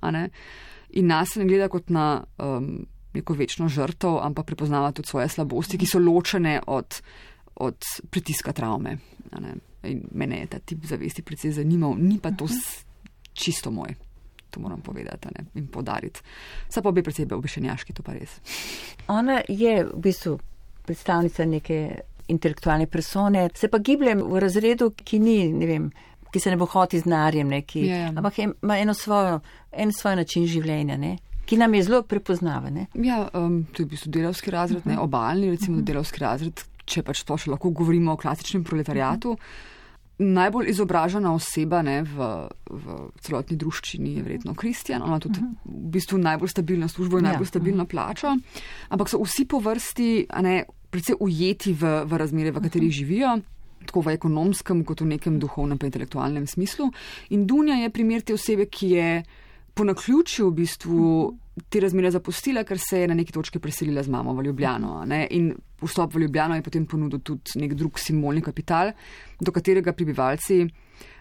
in 0.89 1.07
nas 1.07 1.35
ne 1.35 1.45
gleda 1.45 1.71
kot 1.73 1.89
na. 1.89 2.23
Um, 2.37 2.85
neko 3.17 3.35
večno 3.37 3.69
žrtev, 3.69 4.19
ampak 4.23 4.45
prepoznava 4.45 4.91
tudi 4.91 5.09
svoje 5.09 5.29
slabosti, 5.29 5.77
ki 5.77 5.89
so 5.89 5.99
ločene 5.99 6.59
od, 6.67 6.99
od 7.65 7.89
pritiska 8.09 8.53
travme. 8.53 8.97
In 9.87 10.03
mene 10.11 10.41
je 10.41 10.51
ta 10.51 10.59
tip 10.59 10.85
zavesti 10.85 11.21
precej 11.23 11.51
zanimal, 11.59 11.95
ni 11.99 12.19
pa 12.21 12.31
to 12.31 12.47
čisto 13.33 13.71
moj. 13.71 13.95
To 14.49 14.59
moram 14.59 14.81
povedati 14.81 15.27
ne? 15.35 15.45
in 15.55 15.67
podariti. 15.67 16.21
Sa 16.69 16.81
pa 16.81 16.91
bi 16.91 17.03
predvsej 17.03 17.27
obešenjaški, 17.31 17.93
to 17.93 18.03
pa 18.03 18.15
res. 18.15 18.39
Ona 19.11 19.41
je 19.47 19.83
v 19.83 19.99
bistvu 20.01 20.37
predstavnica 20.87 21.45
neke 21.45 21.79
intelektualne 22.27 22.87
persone, 22.87 23.49
se 23.55 23.67
pa 23.67 23.79
gibljem 23.79 24.21
v 24.23 24.39
razredu, 24.39 24.91
ki 25.03 25.19
ni, 25.19 25.37
ne 25.51 25.67
vem, 25.67 25.89
ki 26.31 26.39
se 26.39 26.51
ne 26.51 26.57
bo 26.59 26.67
hoti 26.67 26.99
z 26.99 27.07
narjem, 27.07 27.47
neki, 27.47 27.83
yeah. 27.87 28.07
Ja. 28.07 28.13
ampak 28.15 28.39
ima 28.39 28.77
eno 28.79 28.93
svojo, 28.93 29.39
en 29.71 29.93
svoj 29.93 30.15
način 30.15 30.47
življenja. 30.47 30.97
Ne? 30.97 31.17
Ki 31.47 31.57
nam 31.57 31.73
je 31.73 31.83
zelo 31.87 32.01
prepoznaven. 32.03 32.85
Ja, 32.93 33.29
um, 33.33 33.63
to 33.71 33.81
je 33.81 33.87
v 33.87 33.89
bistvu 33.95 34.11
delovski 34.11 34.51
razred, 34.51 34.83
uh 34.83 34.85
-huh. 34.85 34.95
ne, 34.95 34.99
obaljni, 34.99 35.49
recimo 35.49 35.77
uh 35.77 35.83
-huh. 35.83 35.85
delovski 35.85 36.19
razred, 36.19 36.63
če 36.85 37.03
pač 37.03 37.23
to 37.23 37.37
še 37.37 37.51
lahko 37.51 37.69
govorimo 37.69 38.11
o 38.11 38.17
klasičnem 38.17 38.63
proletariatu. 38.63 39.31
Uh 39.31 39.37
-huh. 39.37 39.75
Najbolj 40.19 40.69
izobražena 40.69 41.33
oseba 41.33 41.81
ne, 41.81 42.01
v, 42.03 42.47
v 42.69 43.09
celotni 43.21 43.57
družščini 43.57 44.15
je 44.15 44.23
verjetno 44.23 44.53
Kristjan. 44.53 45.01
Ona 45.01 45.19
tudi 45.19 45.39
v 45.39 45.91
bistvu 45.93 46.17
najbolj 46.17 46.49
stabilna 46.49 46.87
služba 46.87 47.19
in 47.19 47.25
ja. 47.25 47.31
najbolj 47.31 47.47
stabilna 47.47 47.83
-huh. 47.83 47.89
plača. 47.89 48.37
Ampak 48.89 49.09
so 49.09 49.23
vsi 49.23 49.45
po 49.45 49.59
vrsti 49.59 50.25
ne, 50.41 50.65
predvsej 50.89 51.15
ujeti 51.19 51.73
v, 51.73 52.03
v 52.05 52.17
razmere, 52.17 52.51
v 52.51 52.61
katerih 52.61 52.91
živijo. 52.91 53.39
Tako 53.85 54.01
v 54.01 54.07
ekonomskem, 54.07 54.83
kot 54.83 55.01
v 55.01 55.05
nekem 55.05 55.39
duhovnem, 55.39 55.77
pa 55.77 55.85
intelektualnem 55.85 56.47
smislu. 56.47 56.91
In 57.29 57.45
Dunja 57.47 57.75
je 57.75 57.89
primer 57.89 58.21
te 58.21 58.33
osebe, 58.33 58.65
ki 58.65 58.89
je 58.89 59.23
po 59.77 59.85
naključju 59.85 60.47
v 60.49 60.55
bistvu 60.57 61.03
te 61.69 61.79
razmere 61.81 62.11
zapustila, 62.13 62.63
ker 62.65 62.79
se 62.81 63.01
je 63.01 63.07
na 63.09 63.15
neki 63.17 63.33
točki 63.33 63.59
preselila 63.61 64.03
z 64.03 64.09
mamo 64.13 64.33
v 64.37 64.47
Ljubljano. 64.49 65.03
Ne? 65.05 65.27
In 65.37 65.51
vstop 65.81 66.15
v 66.15 66.25
Ljubljano 66.25 66.57
je 66.57 66.65
potem 66.65 66.85
ponudil 66.85 67.21
tudi 67.25 67.61
nek 67.61 67.73
drug 67.77 67.99
simbolni 67.99 68.41
kapital, 68.41 68.93
do 69.41 69.53
katerega 69.53 69.93
prebivalci 69.93 70.65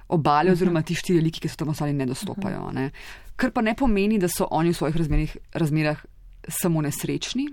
obale 0.09 0.53
oziroma 0.53 0.83
ti 0.87 0.95
štiri 0.95 1.21
liki, 1.21 1.43
ki 1.43 1.51
so 1.51 1.59
tam 1.63 1.73
ostali, 1.73 1.95
ne 1.97 2.07
dostopajo. 2.07 2.71
Ne? 2.77 2.91
Kar 3.37 3.53
pa 3.53 3.65
ne 3.65 3.75
pomeni, 3.75 4.21
da 4.23 4.31
so 4.31 4.47
oni 4.51 4.73
v 4.73 4.79
svojih 4.79 4.97
razmerih, 5.03 5.37
razmerah 5.55 6.05
samo 6.49 6.83
nesrečni. 6.85 7.49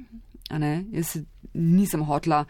Ne? 0.60 0.74
Jaz 0.94 1.18
nisem 1.54 2.04
hotla 2.06 2.44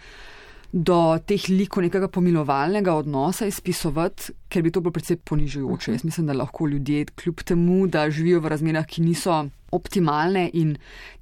do 0.73 0.97
teh 1.21 1.43
likov 1.53 1.83
nekega 1.85 2.07
pomilovalnega 2.09 2.95
odnosa 2.97 3.45
izpisovati, 3.45 4.33
ker 4.49 4.63
bi 4.65 4.71
to 4.73 4.81
bilo 4.81 4.93
predvsej 4.95 5.19
ponižujoče. 5.21 5.91
Jaz 5.93 6.03
mislim, 6.03 6.27
da 6.27 6.33
lahko 6.33 6.67
ljudje, 6.67 7.05
kljub 7.13 7.43
temu, 7.45 7.85
da 7.87 8.09
živijo 8.09 8.41
v 8.41 8.49
razmerah, 8.55 8.87
ki 8.89 9.05
niso 9.05 9.43
optimalne 9.73 10.47
in 10.53 10.73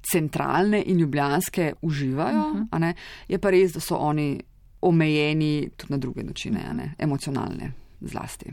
centralne 0.02 0.82
in 0.86 1.04
ljubljanske, 1.04 1.72
uživajo. 1.82 2.48
Uh 2.48 2.56
-huh. 2.56 2.94
Je 3.28 3.38
pa 3.38 3.50
res, 3.50 3.72
da 3.72 3.80
so 3.80 3.96
oni 3.96 4.40
omejeni 4.80 5.70
tudi 5.76 5.92
na 5.92 5.98
druge 5.98 6.22
načine, 6.22 6.94
emocionalne 6.98 7.72
zlasti 8.00 8.50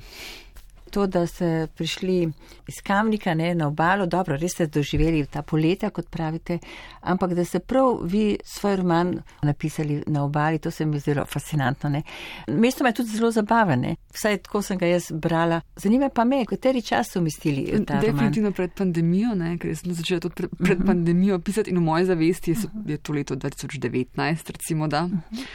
to, 0.89 1.07
da 1.07 1.27
ste 1.27 1.67
prišli 1.75 2.31
iz 2.67 2.81
Kamnika 2.83 3.33
ne, 3.33 3.55
na 3.55 3.67
obalo, 3.67 4.05
dobro, 4.05 4.37
res 4.37 4.53
ste 4.53 4.67
doživeli 4.67 5.25
ta 5.25 5.41
poletja, 5.41 5.89
kot 5.89 6.09
pravite, 6.09 6.59
ampak 7.01 7.33
da 7.33 7.45
ste 7.45 7.59
prav 7.59 7.99
vi 8.03 8.37
svoj 8.43 8.75
roman 8.75 9.13
napisali 9.43 10.03
na 10.07 10.23
obali, 10.23 10.59
to 10.59 10.71
se 10.71 10.85
mi 10.85 10.99
zdelo 10.99 11.25
fascinantno. 11.25 11.89
Ne. 11.89 12.03
Mesto 12.47 12.83
me 12.83 12.89
je 12.89 12.93
tudi 12.93 13.09
zelo 13.09 13.31
zabavene, 13.31 13.95
vsaj 14.13 14.37
tako 14.37 14.61
sem 14.61 14.77
ga 14.77 14.85
jaz 14.85 15.11
brala. 15.11 15.61
Zanima 15.75 16.09
pa 16.09 16.23
me, 16.23 16.45
kateri 16.45 16.81
čas 16.81 17.11
so 17.11 17.19
umestili 17.19 17.85
ta 17.85 17.99
Definitivno 17.99 18.49
roman? 18.49 18.53
pred 18.53 18.73
pandemijo, 18.77 19.35
ne, 19.35 19.57
ker 19.57 19.75
sem 19.77 19.93
začela 19.93 20.19
tudi 20.19 20.35
pred, 20.35 20.49
pred 20.57 20.69
uh 20.69 20.75
mhm. 20.75 20.83
-huh. 20.83 20.87
pandemijo 20.87 21.39
pisati 21.39 21.69
in 21.69 21.77
v 21.77 21.81
moje 21.81 22.05
zavesti 22.05 22.51
je, 22.51 22.55
-huh. 22.55 22.89
je 22.89 22.97
to 22.97 23.13
leto 23.13 23.35
2019, 23.35 24.51
recimo 24.51 24.87
da. 24.87 25.03
Uh 25.03 25.11
-huh. 25.11 25.45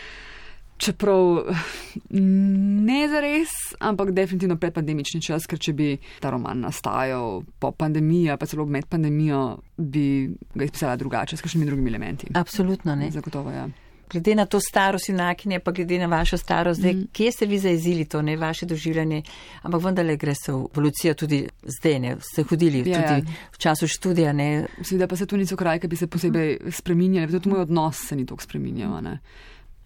Čeprav 0.85 1.47
ne 2.89 2.99
za 3.09 3.21
res, 3.25 3.53
ampak 3.81 4.11
definitivno 4.13 4.59
predpandemični 4.61 5.23
čas, 5.25 5.47
ker 5.49 5.59
če 5.59 5.73
bi 5.73 5.95
ta 6.21 6.33
roman 6.35 6.61
nastajal 6.67 7.41
po 7.59 7.73
pandemiji, 7.73 8.35
pa 8.37 8.49
celo 8.51 8.67
med 8.69 8.89
pandemijo, 8.91 9.47
bi 9.77 10.29
ga 10.55 10.69
izpisala 10.69 10.99
drugače, 11.01 11.39
s 11.39 11.47
kakšnimi 11.47 11.71
drugimi 11.71 11.91
elementi. 11.95 12.29
Absolutno 12.37 12.97
ne. 13.01 13.11
Zagotovo, 13.15 13.55
ja. 13.55 13.65
Glede 14.13 14.35
na 14.35 14.45
to 14.47 14.61
starost 14.61 15.09
inakinje, 15.09 15.59
pa 15.65 15.73
glede 15.73 15.99
na 15.99 16.07
vašo 16.07 16.37
starost, 16.39 16.81
zdaj, 16.81 16.93
mm. 16.93 17.07
kje 17.13 17.33
ste 17.33 17.47
vi 17.47 17.59
zaezili 17.59 18.05
to, 18.05 18.21
ne 18.23 18.37
vaše 18.37 18.67
doživljanje, 18.67 19.23
ampak 19.63 19.83
vendarle 19.83 20.17
gre 20.17 20.35
se 20.35 20.53
v 20.53 20.67
evolucijo 20.69 21.15
tudi 21.15 21.41
zdaj, 21.63 21.99
ne 21.99 22.17
ste 22.21 22.45
hodili 22.45 22.85
ja, 22.85 23.01
tudi 23.01 23.25
ja. 23.25 23.49
v 23.53 23.59
času 23.59 23.89
študija. 23.89 24.35
Seveda 24.83 25.09
pa 25.09 25.17
se 25.17 25.27
tu 25.27 25.41
niso 25.41 25.57
kraj, 25.57 25.81
ki 25.81 25.89
bi 25.89 25.97
se 25.97 26.07
posebej 26.07 26.59
spreminjali, 26.71 27.33
tudi 27.33 27.49
moj 27.49 27.65
odnos 27.65 28.05
se 28.09 28.17
ni 28.17 28.27
tako 28.27 28.45
spreminjal. 28.45 28.95
A 29.01 29.17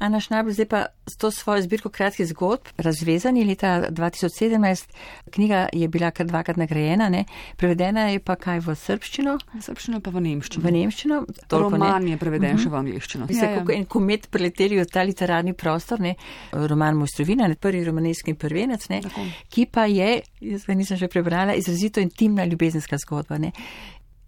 naš 0.06 0.30
najbolj 0.30 0.54
zdaj 0.54 0.66
pa 0.70 0.80
s 1.06 1.16
to 1.16 1.30
svojo 1.30 1.62
zbirko 1.62 1.90
kratkih 1.90 2.26
zgodb, 2.26 2.70
razvezani 2.76 3.44
leta 3.44 3.90
2017, 3.90 4.87
knjiga 5.30 5.68
je 5.72 5.88
bila 5.88 6.11
kar 6.11 6.26
dvakrat 6.26 6.56
nagrajena, 6.56 7.08
ne? 7.08 7.24
prevedena 7.56 8.08
je 8.08 8.20
pa 8.22 8.37
kaj 8.38 8.62
v 8.62 8.76
srpščino? 8.78 9.34
V 9.54 9.62
srpščino 9.66 10.00
pa 10.00 10.14
v 10.14 10.22
nemščino. 10.22 10.62
V 10.62 10.74
nemščino. 10.76 11.20
Roman 11.50 12.04
ne? 12.04 12.14
je 12.14 12.16
preveden 12.16 12.54
uh 12.54 12.61
-huh. 12.61 12.62
še 12.62 12.70
v 12.70 12.74
angliščino. 12.74 13.26
Ja, 13.30 13.50
ja. 13.50 13.64
kot 13.64 13.74
en 13.74 13.84
komet 13.84 14.30
preleteli 14.30 14.78
v 14.78 14.87
ta 14.87 15.02
literarni 15.02 15.52
prostor, 15.52 16.00
ne? 16.00 16.14
roman 16.52 16.96
Mojstrovina, 16.96 17.48
ne? 17.48 17.54
prvi 17.54 17.84
romaneskni 17.84 18.34
prvenec, 18.34 18.88
ne? 18.88 19.02
ki 19.48 19.66
pa 19.66 19.87
je, 19.87 20.22
jaz 20.40 20.66
ga 20.66 20.74
nisem 20.74 20.98
še 20.98 21.08
prebrala, 21.08 21.54
izrazito 21.54 22.00
intimna 22.00 22.44
ljubezenska 22.44 22.96
zgodba. 22.98 23.38
Ne? 23.38 23.52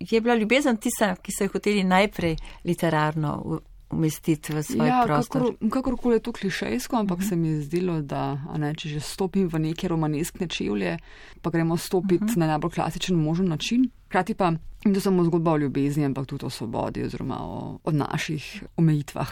Je 0.01 0.21
bila 0.21 0.35
ljubezen 0.35 0.77
tista, 0.77 1.15
ki 1.17 1.33
so 1.33 1.45
jo 1.45 1.51
hoteli 1.53 1.85
najprej 1.85 2.37
literarno 2.65 3.61
umestiti 3.91 4.53
v 4.53 4.63
svoj 4.63 4.89
ja, 4.89 5.03
prostor. 5.07 5.43
Kakor, 5.43 5.71
kakorkoli 5.71 6.17
je 6.17 6.21
to 6.21 6.33
klišejsko, 6.33 6.97
ampak 6.97 7.19
uh 7.19 7.25
-huh. 7.25 7.29
se 7.29 7.37
mi 7.37 7.49
je 7.49 7.61
zdelo, 7.61 8.03
da 8.03 8.39
ne, 8.57 8.75
če 8.75 8.89
že 8.89 9.01
stopim 9.01 9.49
v 9.49 9.59
neke 9.59 9.89
romaneskne 9.89 10.47
čevlje, 10.47 10.99
pa 11.43 11.51
gremo 11.51 11.77
stopiti 11.77 12.25
uh 12.25 12.31
mhm. 12.31 12.35
-huh. 12.35 12.39
na 12.39 12.47
najbolj 12.47 12.71
klasičen 12.71 13.17
možen 13.17 13.49
način. 13.49 13.91
Hkrati 14.11 14.35
pa 14.35 14.53
in 14.85 14.95
to 14.95 15.01
samo 15.01 15.25
zgodba 15.25 15.53
o 15.53 15.57
ljubezni, 15.57 16.05
ampak 16.05 16.27
tudi 16.27 16.47
o 16.47 16.51
svobodi 16.51 17.05
oziroma 17.05 17.37
o, 17.41 17.79
o 17.85 17.91
naših 17.91 18.65
omejitvah. 18.77 19.31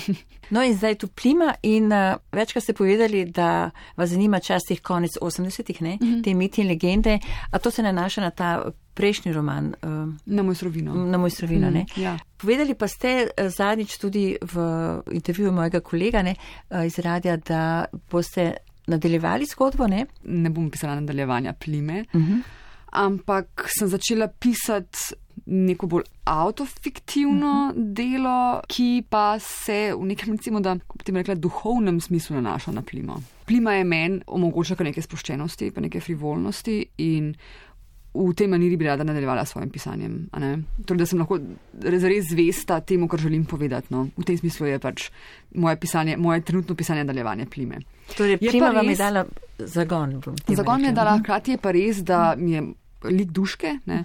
no 0.54 0.62
in 0.62 0.76
zdaj 0.76 0.94
tu 0.94 1.08
plima 1.08 1.54
in 1.62 1.92
uh, 1.92 2.14
večkrat 2.32 2.62
ste 2.62 2.72
povedali, 2.72 3.24
da 3.24 3.70
vas 3.96 4.10
zanima 4.10 4.40
čas 4.40 4.62
teh 4.68 4.80
konec 4.80 5.10
80-ih, 5.20 5.82
uh 5.82 5.88
-huh. 5.88 6.24
te 6.24 6.34
miti 6.34 6.60
in 6.60 6.68
legende, 6.68 7.18
a 7.50 7.58
to 7.58 7.70
se 7.70 7.82
nanaša 7.82 8.20
na 8.20 8.30
ta 8.30 8.62
prejšnji 8.94 9.32
roman. 9.32 9.74
Uh, 9.82 10.14
na 10.26 10.42
moj 10.42 10.54
strovino. 10.54 10.94
Na 10.94 11.18
moj 11.18 11.30
strovino, 11.30 11.66
-huh. 11.66 11.74
ne. 11.74 11.86
Ja. 11.96 12.18
Povedali 12.36 12.74
pa 12.74 12.88
ste 12.88 13.26
uh, 13.26 13.48
zadnjič 13.48 13.98
tudi 13.98 14.36
v 14.42 14.56
intervjuju 15.10 15.52
mojega 15.52 15.80
kolega 15.80 16.22
ne, 16.22 16.34
iz 16.86 16.98
radija, 16.98 17.36
da 17.36 17.84
boste 18.10 18.54
nadaljevali 18.86 19.46
zgodbo, 19.46 19.86
ne? 19.86 20.06
Ne 20.24 20.50
bom 20.50 20.70
pisala 20.70 20.94
nadaljevanja 20.94 21.52
plime. 21.52 22.04
Uh 22.12 22.20
-huh 22.20 22.59
ampak 22.92 23.68
sem 23.78 23.88
začela 23.88 24.28
pisati 24.28 25.14
neko 25.46 25.86
bolj 25.86 26.04
autofiktivno 26.24 27.70
uh 27.70 27.76
mhm. 27.76 27.80
-huh. 27.80 27.94
delo, 27.94 28.60
ki 28.68 29.04
pa 29.08 29.38
se 29.38 29.94
v 29.94 30.04
nekem, 30.04 30.32
recimo, 30.32 30.60
da 30.60 30.74
bi 31.06 31.12
rekla, 31.12 31.34
duhovnem 31.34 32.00
smislu 32.00 32.36
nanaša 32.36 32.72
na 32.72 32.82
plimo. 32.82 33.22
Plima 33.46 33.74
je 33.74 33.84
meni 33.84 34.20
omogoča 34.26 34.74
kar 34.74 34.86
nekaj 34.86 35.02
sproščenosti, 35.02 35.70
pa 35.70 35.80
nekaj 35.80 36.00
frivolnosti 36.00 36.86
in 36.96 37.34
v 38.14 38.34
tej 38.34 38.48
maniri 38.50 38.76
bi 38.76 38.84
rada 38.84 39.04
nadaljevala 39.04 39.44
s 39.44 39.50
svojim 39.50 39.70
pisanjem. 39.70 40.28
Torej, 40.86 40.98
da 40.98 41.06
sem 41.06 41.18
lahko 41.18 41.38
res 41.82 42.24
zvesta 42.30 42.80
temu, 42.80 43.08
kar 43.08 43.20
želim 43.20 43.44
povedati. 43.44 43.86
No. 43.94 44.08
V 44.16 44.24
tem 44.24 44.38
smislu 44.38 44.66
je 44.66 44.78
pač 44.78 45.10
moje, 45.54 45.76
pisanje, 45.76 46.16
moje 46.16 46.40
trenutno 46.40 46.74
pisanje 46.74 47.04
nadaljevanje 47.04 47.46
plime. 47.46 47.78
Torej, 48.16 48.38
plima 48.38 48.70
vam 48.70 48.88
je 48.88 48.96
dala 48.96 49.24
zagon. 49.58 50.22
Zagon 50.48 50.80
mi 50.80 50.86
je 50.86 50.92
dala, 50.92 51.18
hkrati 51.18 51.50
je 51.50 51.58
pa 51.58 51.70
res, 51.70 52.02
da 52.02 52.34
mi 52.38 52.52
je 52.52 52.62
lik 53.04 53.30
duške. 53.30 53.78
Ne? 53.86 54.04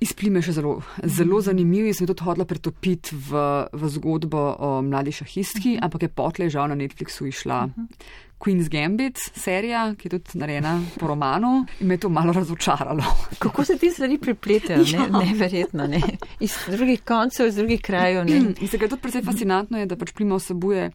Izplime 0.00 0.42
še 0.44 0.52
zelo, 0.52 0.82
zelo 1.08 1.40
zanimiv 1.40 1.86
in 1.88 1.94
sem 1.96 2.08
tudi 2.08 2.24
hodila 2.26 2.44
pretopiti 2.44 3.16
v, 3.16 3.42
v 3.72 3.88
zgodbo 3.94 4.42
o 4.60 4.70
mladi 4.84 5.12
šahistki, 5.12 5.76
uh 5.76 5.78
-huh. 5.78 5.84
ampak 5.84 6.02
je 6.02 6.08
potlej 6.08 6.50
žal 6.50 6.68
na 6.68 6.76
Netflixu 6.76 7.26
išla 7.26 7.64
uh 7.64 7.70
-huh. 7.70 7.86
Queen's 8.38 8.68
Gambit, 8.68 9.16
serija, 9.34 9.94
ki 9.96 10.06
je 10.06 10.18
tudi 10.18 10.38
narejena 10.38 10.74
po 11.00 11.06
romanu 11.06 11.64
in 11.80 11.86
me 11.86 11.94
je 11.94 11.98
to 11.98 12.08
malo 12.08 12.32
razočaralo. 12.32 13.04
Kako 13.38 13.64
se 13.64 13.78
ti 13.78 13.90
stvari 13.90 14.18
pripletajo, 14.18 14.84
ja. 14.92 15.06
ne? 15.06 15.24
neverjetno, 15.24 15.86
ne? 15.86 16.02
iz 16.40 16.52
drugih 16.68 17.02
koncev, 17.04 17.46
iz 17.46 17.56
drugih 17.56 17.80
krajev. 17.80 18.28
In 18.28 18.68
se 18.68 18.78
ga 18.78 18.88
tudi 18.88 19.02
predvsej 19.02 19.22
fascinantno 19.22 19.78
je, 19.78 19.86
da 19.86 19.96
pač 19.96 20.12
plima 20.12 20.36
vsebuje 20.36 20.90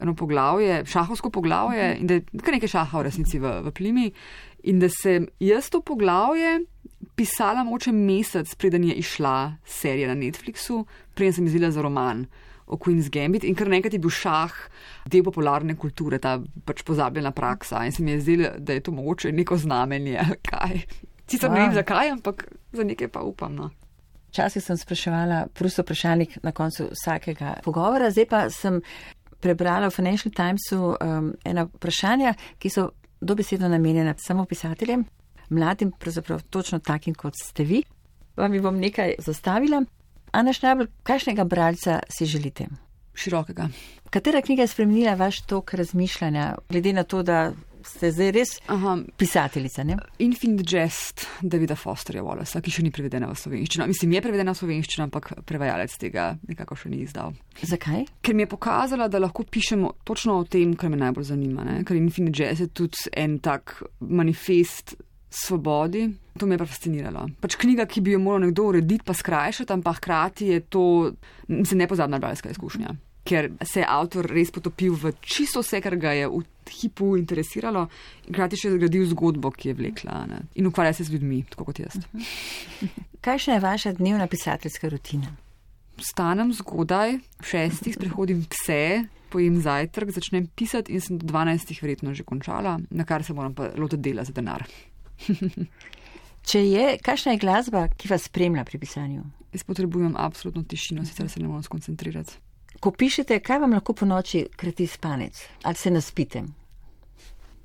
eno 0.00 0.14
poglavje, 0.14 0.84
šahovsko 0.84 1.30
poglavje 1.30 1.82
-huh. 1.82 2.00
in 2.00 2.06
da 2.06 2.14
je 2.14 2.24
kar 2.42 2.54
nekaj 2.54 2.68
šaha 2.68 2.98
v 2.98 3.02
resnici 3.02 3.38
v, 3.38 3.60
v 3.62 3.70
plimi. 3.70 4.12
In 4.62 4.78
da 4.78 4.88
sem 4.88 5.28
jaz 5.40 5.70
to 5.70 5.80
poglavje 5.80 6.60
pisala 7.14 7.64
moče 7.64 7.92
mesec, 7.92 8.54
preden 8.54 8.84
je 8.84 8.94
išla 8.94 9.56
serija 9.64 10.08
na 10.08 10.14
Netflixu, 10.14 10.84
preden 11.14 11.32
sem 11.32 11.46
izvila 11.46 11.70
za 11.70 11.82
roman 11.82 12.26
o 12.66 12.76
Queen's 12.76 13.08
Gambit 13.10 13.44
in 13.44 13.54
kar 13.54 13.68
nekaj 13.68 13.96
je 13.96 13.98
bil 13.98 14.12
šah 14.12 14.54
del 15.08 15.24
popularne 15.24 15.76
kulture, 15.76 16.18
ta 16.18 16.36
pač 16.64 16.84
pozabljena 16.84 17.32
praksa. 17.32 17.84
In 17.84 17.92
se 17.92 18.02
mi 18.02 18.10
je 18.10 18.20
zdelo, 18.20 18.50
da 18.58 18.76
je 18.76 18.80
to 18.80 18.92
mogoče 18.92 19.32
neko 19.32 19.56
znamenje. 19.56 20.20
Sicer 21.28 21.50
ne 21.50 21.60
vem 21.60 21.74
zakaj, 21.74 22.10
ampak 22.10 22.44
za 22.72 22.84
nekaj 22.84 23.08
pa 23.08 23.20
upam. 23.24 23.54
No. 23.54 23.70
Včasih 24.28 24.62
sem 24.64 24.76
spraševala 24.76 25.46
prosto 25.56 25.82
vprašalnik 25.82 26.38
na 26.44 26.52
koncu 26.52 26.90
vsakega 26.92 27.54
pogovora, 27.64 28.10
zdaj 28.12 28.26
pa 28.28 28.42
sem 28.52 28.82
prebrala 29.40 29.88
v 29.88 29.94
Financial 29.94 30.32
Timesu 30.34 30.94
um, 30.94 31.32
ena 31.44 31.66
vprašanja, 31.66 32.34
ki 32.58 32.70
so 32.70 32.88
dobesedno 33.20 33.68
namenjena 33.68 34.14
samo 34.18 34.44
pisateljem, 34.44 35.04
mladim, 35.50 35.92
pravzaprav 35.98 36.42
točno 36.50 36.78
takim, 36.78 37.14
kot 37.14 37.34
ste 37.42 37.64
vi. 37.64 37.82
Vam 38.36 38.52
bi 38.52 38.60
bom 38.60 38.78
nekaj 38.78 39.14
zastavila. 39.18 39.82
Ana 40.32 40.52
Šnabel, 40.52 40.86
kakšnega 41.02 41.44
bralca 41.44 42.00
si 42.10 42.26
želite? 42.26 42.68
Širokega. 43.14 43.68
Katera 44.10 44.42
knjiga 44.42 44.62
je 44.62 44.70
spremenila 44.70 45.14
vaš 45.14 45.40
tok 45.40 45.74
razmišljanja, 45.74 46.54
glede 46.68 46.92
na 46.92 47.02
to, 47.02 47.22
da 47.22 47.52
ste 47.88 48.10
zdaj 48.12 48.30
res 48.36 48.52
Aha. 48.70 48.98
pisateljica. 49.16 49.84
Ne? 49.84 49.96
Infinite 50.18 50.76
Jest 50.76 51.26
Davida 51.42 51.76
Fosterja 51.76 52.22
Wallace, 52.22 52.60
ki 52.62 52.72
še 52.72 52.84
ni 52.86 52.92
prevedena 52.94 53.30
v 53.30 53.38
slovenščino. 53.38 53.88
Mislim, 53.90 54.14
je 54.16 54.22
prevedena 54.24 54.54
v 54.54 54.60
slovenščino, 54.60 55.08
ampak 55.08 55.32
prevajalec 55.48 55.96
tega 56.00 56.30
nekako 56.48 56.78
še 56.78 56.92
ni 56.92 57.02
izdal. 57.06 57.34
Zakaj? 57.62 58.06
Ker 58.22 58.38
mi 58.38 58.46
je 58.46 58.52
pokazala, 58.52 59.08
da 59.10 59.22
lahko 59.22 59.46
pišemo 59.48 59.96
točno 60.08 60.40
o 60.42 60.46
tem, 60.48 60.76
kar 60.78 60.92
me 60.92 61.00
najbolj 61.00 61.30
zanima. 61.32 61.66
Ne? 61.66 61.82
Ker 61.88 61.98
Infinite 61.98 62.44
Jest 62.44 62.66
je 62.66 62.70
tudi 62.70 63.10
en 63.16 63.38
tak 63.42 63.78
manifest. 64.00 64.98
Svobodi, 65.28 66.06
to 66.40 66.46
me 66.48 66.56
je 66.56 66.60
pa 66.62 66.64
fasciniralo. 66.64 67.26
Pač 67.44 67.58
knjiga, 67.60 67.84
ki 67.84 68.00
bi 68.00 68.14
jo 68.14 68.20
moral 68.24 68.46
nekdo 68.46 68.64
urediti, 68.70 69.04
pa 69.04 69.12
skrajšati, 69.12 69.74
ampak 69.76 69.98
hkrati 69.98 70.48
je 70.54 70.62
to, 70.72 70.84
mislim, 71.52 71.82
nepozabna 71.84 72.16
bralska 72.16 72.48
izkušnja 72.48 72.94
ker 73.28 73.50
se 73.64 73.82
je 73.82 73.88
avtor 73.88 74.28
res 74.32 74.52
potopil 74.54 74.96
v 74.96 75.12
čisto 75.20 75.62
vse, 75.64 75.82
kar 75.84 75.96
ga 76.00 76.14
je 76.16 76.28
v 76.30 76.40
hipu 76.70 77.16
interesiralo 77.18 77.86
in 78.26 78.34
hkrati 78.34 78.58
še 78.60 78.72
zgradil 78.74 79.06
zgodbo, 79.10 79.50
ki 79.54 79.72
je 79.72 79.76
vlekla 79.78 80.22
ne? 80.30 80.40
in 80.54 80.68
ukvarja 80.70 80.96
se 80.98 81.08
z 81.08 81.16
ljudmi, 81.16 81.42
tako 81.50 81.68
kot 81.68 81.82
jaz. 81.82 81.98
Kakšna 83.24 83.58
je 83.58 83.64
vaša 83.64 83.92
dnevna 83.98 84.26
pisateljska 84.30 84.90
rutina? 84.92 85.34
Vstanem 85.98 86.52
zgodaj, 86.54 87.18
šestih, 87.42 87.96
sprehodim 87.98 88.44
pse, 88.46 89.08
pojem 89.32 89.60
zajtrk, 89.60 90.12
začnem 90.14 90.46
pisati 90.56 90.94
in 90.94 91.02
sem 91.02 91.18
do 91.18 91.26
dvanajstih 91.26 91.82
verjetno 91.82 92.14
že 92.14 92.24
končala, 92.24 92.78
na 92.90 93.04
kar 93.04 93.24
se 93.24 93.34
moram 93.34 93.54
pa 93.54 93.72
lotiti 93.76 94.10
dela 94.10 94.24
za 94.24 94.32
denar. 94.32 94.64
Če 96.48 96.62
je, 96.64 96.84
kakšna 97.04 97.34
je 97.34 97.42
glasba, 97.42 97.88
ki 97.92 98.08
vas 98.08 98.24
spremlja 98.30 98.64
pri 98.64 98.78
pisanju? 98.80 99.24
Jaz 99.52 99.64
potrebujem 99.68 100.14
absolutno 100.16 100.62
tišino, 100.64 101.04
sicer 101.04 101.28
se 101.28 101.40
ne 101.42 101.48
morem 101.48 101.64
skoncentrirati. 101.66 102.38
Ko 102.80 102.92
pišete, 102.94 103.40
kaj 103.42 103.58
vam 103.58 103.74
lahko 103.74 103.92
po 103.92 104.06
noči 104.06 104.44
krati 104.56 104.86
spanec? 104.86 105.40
Ali 105.66 105.76
se 105.76 105.90
naspite? 105.90 106.44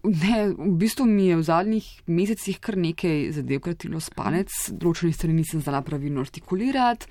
Ne, 0.04 0.52
v 0.52 0.76
bistvu 0.76 1.06
mi 1.08 1.30
je 1.30 1.38
v 1.39 1.44
zadnjih 1.48 1.86
mesecih 2.12 2.60
kar 2.60 2.76
nekaj 2.76 3.30
zadev 3.38 3.62
kratilo 3.63 4.02
spanec, 4.04 4.52
določenih 4.76 5.16
stvari 5.16 5.36
nisem 5.38 5.63
znala 5.63 5.80
pravilno 5.86 6.20
artikulirati. 6.26 7.08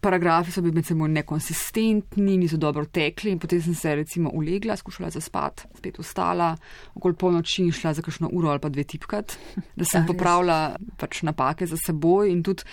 Paragrafi 0.00 0.48
so 0.48 0.62
bili 0.64 0.78
med 0.78 0.86
seboj 0.88 1.10
nekonsistentni, 1.12 2.38
niso 2.40 2.56
dobro 2.56 2.86
tekli 2.88 3.34
in 3.34 3.40
potem 3.42 3.60
sem 3.60 3.74
se 3.76 3.92
recimo 3.98 4.32
ulegla, 4.32 4.78
skušala 4.80 5.10
zaspati, 5.12 5.68
spet 5.76 5.98
ustala, 6.00 6.54
okoli 6.96 7.18
polnoči 7.20 7.66
in 7.66 7.74
šla 7.76 7.92
za 7.98 8.04
kakšno 8.06 8.30
uro 8.32 8.48
ali 8.48 8.64
pa 8.64 8.72
dve 8.72 8.86
tipkat, 8.88 9.36
da 9.76 9.84
sem 9.84 10.08
popravila 10.08 10.78
pač 10.96 11.20
napake 11.28 11.68
za 11.68 11.76
seboj 11.76 12.32
in 12.32 12.40
tudi 12.40 12.64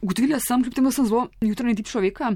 ugotovila 0.00 0.38
sem, 0.40 0.62
kljub 0.62 0.74
temu 0.74 0.90
sem 0.90 1.06
zelo 1.06 1.28
jutranji 1.40 1.74
tip 1.78 1.86
človeka, 1.86 2.32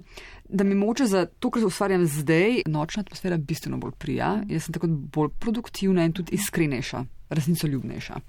da 0.49 0.65
mi 0.65 0.75
moče 0.75 1.07
za 1.07 1.27
to, 1.27 1.51
kar 1.51 1.63
se 1.63 1.67
ustvarjam 1.67 2.07
zdaj, 2.07 2.63
nočna 2.67 3.01
atmosfera 3.07 3.37
bistveno 3.37 3.79
bolj 3.79 3.93
prija, 3.99 4.43
jaz 4.49 4.65
sem 4.67 4.75
tako 4.75 4.87
bolj 4.89 5.31
produktivna 5.39 6.05
in 6.05 6.13
tudi 6.13 6.35
iskrenejša, 6.37 7.05
resnicoljubnejša. 7.31 8.21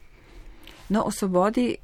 No, 0.89 1.03
o 1.03 1.11
svobodi 1.11 1.75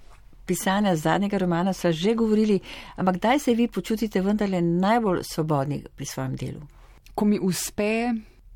pisanja 0.45 0.95
zadnjega 0.95 1.38
romana 1.38 1.73
sva 1.73 1.91
že 1.91 2.15
govorili, 2.15 2.59
ampak 2.95 3.17
kdaj 3.17 3.39
se 3.39 3.53
vi 3.53 3.67
počutite 3.67 4.21
vendarle 4.21 4.62
najbolj 4.62 5.21
svobodni 5.23 5.83
pri 5.95 6.05
svojem 6.05 6.35
delu? 6.35 6.62
Ko 7.15 7.25
mi 7.25 7.39
uspe 7.39 8.13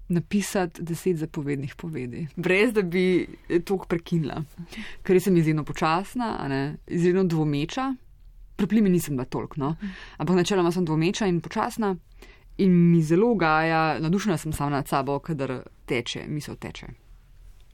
napisati 0.07 0.83
deset 0.83 1.17
zapovednih 1.17 1.75
povedi, 1.75 2.27
brez 2.35 2.73
da 2.73 2.81
bi 2.81 3.27
to 3.65 3.77
prekinila, 3.89 4.43
ker 5.03 5.21
sem 5.21 5.37
izjemno 5.37 5.63
počasna, 5.63 6.73
izjemno 6.87 7.23
dvomeča. 7.23 7.93
Plimi 8.67 8.89
nisem 8.89 9.17
bila 9.17 9.25
toliko, 9.25 9.59
no? 9.59 9.75
ampak 10.17 10.35
načeloma 10.35 10.71
sem 10.71 10.85
dvomeča 10.85 11.27
in 11.27 11.41
počasna 11.41 11.95
in 12.57 12.91
mi 12.91 13.01
zelo 13.01 13.33
gaja, 13.35 13.99
nadušena 13.99 14.37
sem 14.37 14.53
sama 14.53 14.69
nad 14.69 14.87
sabo, 14.87 15.19
kadar 15.19 15.63
teče, 15.85 16.25
misel 16.27 16.55
teče. 16.55 16.87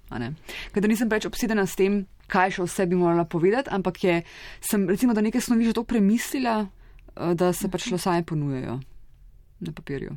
Kadar 0.09 0.89
nisem 0.89 1.09
preveč 1.09 1.27
obsedena 1.29 1.65
s 1.67 1.75
tem, 1.77 2.05
kaj 2.29 2.55
še 2.55 2.65
vse 2.65 2.85
bi 2.89 2.97
morala 2.97 3.25
povedati, 3.29 3.69
ampak 3.73 4.03
je, 4.03 4.15
sem 4.61 4.87
recimo, 4.89 5.13
da 5.13 5.21
nekaj 5.21 5.41
snovi 5.41 5.67
že 5.67 5.75
to 5.77 5.83
premislila, 5.83 6.63
eh, 6.65 7.35
da 7.35 7.53
se 7.53 7.69
pač 7.69 7.89
same 7.97 8.23
ponujejo 8.23 8.79
na 9.59 9.71
papirju. 9.75 10.15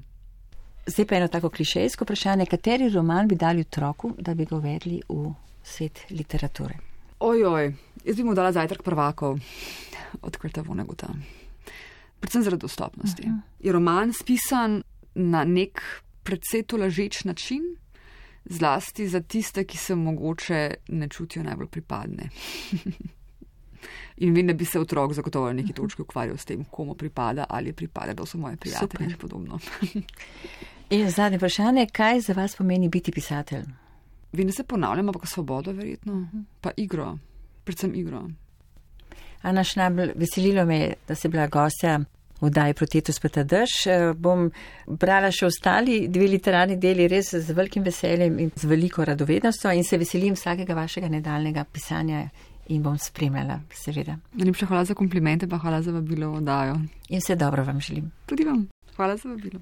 Zdaj 0.87 1.07
pa 1.07 1.17
eno 1.17 1.29
tako 1.29 1.51
klišejsko 1.51 2.05
vprašanje, 2.05 2.47
kateri 2.47 2.89
roman 2.91 3.29
bi 3.29 3.37
dali 3.37 3.61
otroku, 3.61 4.15
da 4.19 4.35
bi 4.35 4.45
ga 4.45 4.57
uvedli 4.57 5.03
v 5.09 5.35
svet 5.63 6.07
literature? 6.11 6.75
Ojoj, 7.23 7.75
jaz 8.05 8.17
bi 8.17 8.25
mu 8.27 8.35
dala 8.35 8.51
zajtrk 8.53 8.83
prvakov, 8.83 9.39
odkrita 10.23 10.63
vonegota. 10.63 11.09
Predvsem 12.21 12.43
zaradi 12.43 12.61
dostopnosti. 12.61 13.23
-huh. 13.23 13.41
Je 13.61 13.73
roman 13.73 14.13
spisan 14.13 14.83
na 15.15 15.45
nek 15.45 15.83
predvsej 16.23 16.63
tolažeč 16.63 17.25
način, 17.25 17.63
zlasti 18.45 19.09
za 19.09 19.21
tiste, 19.21 19.65
ki 19.65 19.79
se 19.79 19.95
mogoče 19.95 20.75
ne 20.89 21.09
čutijo 21.09 21.43
najbolj 21.43 21.67
pripadne. 21.67 22.29
In 24.17 24.35
vem, 24.35 24.47
da 24.47 24.53
bi 24.53 24.65
se 24.65 24.81
otrok 24.81 25.13
zagotovo 25.13 25.47
na 25.47 25.53
neki 25.53 25.73
točki 25.73 26.03
ukvarjal 26.03 26.37
s 26.37 26.45
tem, 26.45 26.65
komu 26.65 26.95
pripada 26.95 27.47
ali 27.49 27.73
pripada, 27.73 28.15
da 28.15 28.27
so 28.27 28.39
moje 28.39 28.57
prijatelje 28.57 29.11
in 29.11 29.17
podobno. 29.19 29.59
in 30.91 31.11
zadnje 31.17 31.39
vprašanje, 31.39 31.87
kaj 31.93 32.21
za 32.21 32.33
vas 32.33 32.57
pomeni 32.57 32.89
biti 32.89 33.13
pisatelj? 33.13 33.65
Vem, 34.33 34.47
da 34.47 34.53
se 34.53 34.65
ponavljam, 34.65 35.09
ampak 35.09 35.27
svobodo 35.27 35.73
verjetno, 35.73 36.29
pa 36.61 36.71
igro, 36.77 37.19
predvsem 37.65 37.95
igro. 37.95 38.29
Ana 39.43 39.65
Šnabel, 39.65 40.13
veselilo 40.15 40.65
me 40.65 40.79
je, 40.79 40.95
da 41.09 41.15
si 41.15 41.29
bila 41.29 41.47
gostja 41.47 41.99
vdaji 42.43 42.75
Protetus 42.75 43.21
Peta 43.21 43.45
Drž. 43.45 43.75
Eh, 43.87 44.13
bom 44.15 44.51
brala 44.87 45.31
še 45.31 45.47
ostali 45.47 46.07
dve 46.09 46.29
literarni 46.31 46.79
deli 46.81 47.09
res 47.11 47.33
z 47.35 47.55
velikim 47.55 47.85
veseljem 47.87 48.39
in 48.43 48.51
z 48.55 48.71
veliko 48.71 49.05
radovednostjo 49.05 49.75
in 49.77 49.85
se 49.85 49.99
veselim 49.99 50.35
vsakega 50.39 50.75
vašega 50.75 51.09
nedaljnega 51.09 51.65
pisanja 51.65 52.25
in 52.69 52.83
bom 52.83 52.99
spremljala, 52.99 53.61
seveda. 53.75 54.17
Najlepša 54.39 54.67
hvala 54.71 54.85
za 54.85 54.95
komplimente, 54.95 55.49
pa 55.51 55.59
hvala 55.59 55.83
za 55.83 55.93
vabilo 55.93 56.31
v 56.31 56.43
oddajo. 56.43 56.81
In 57.11 57.23
vse 57.23 57.37
dobro 57.37 57.65
vam 57.65 57.81
želim. 57.81 58.11
Tudi 58.27 58.45
vam. 58.45 58.67
Hvala 58.97 59.17
za 59.17 59.29
vabilo. 59.29 59.61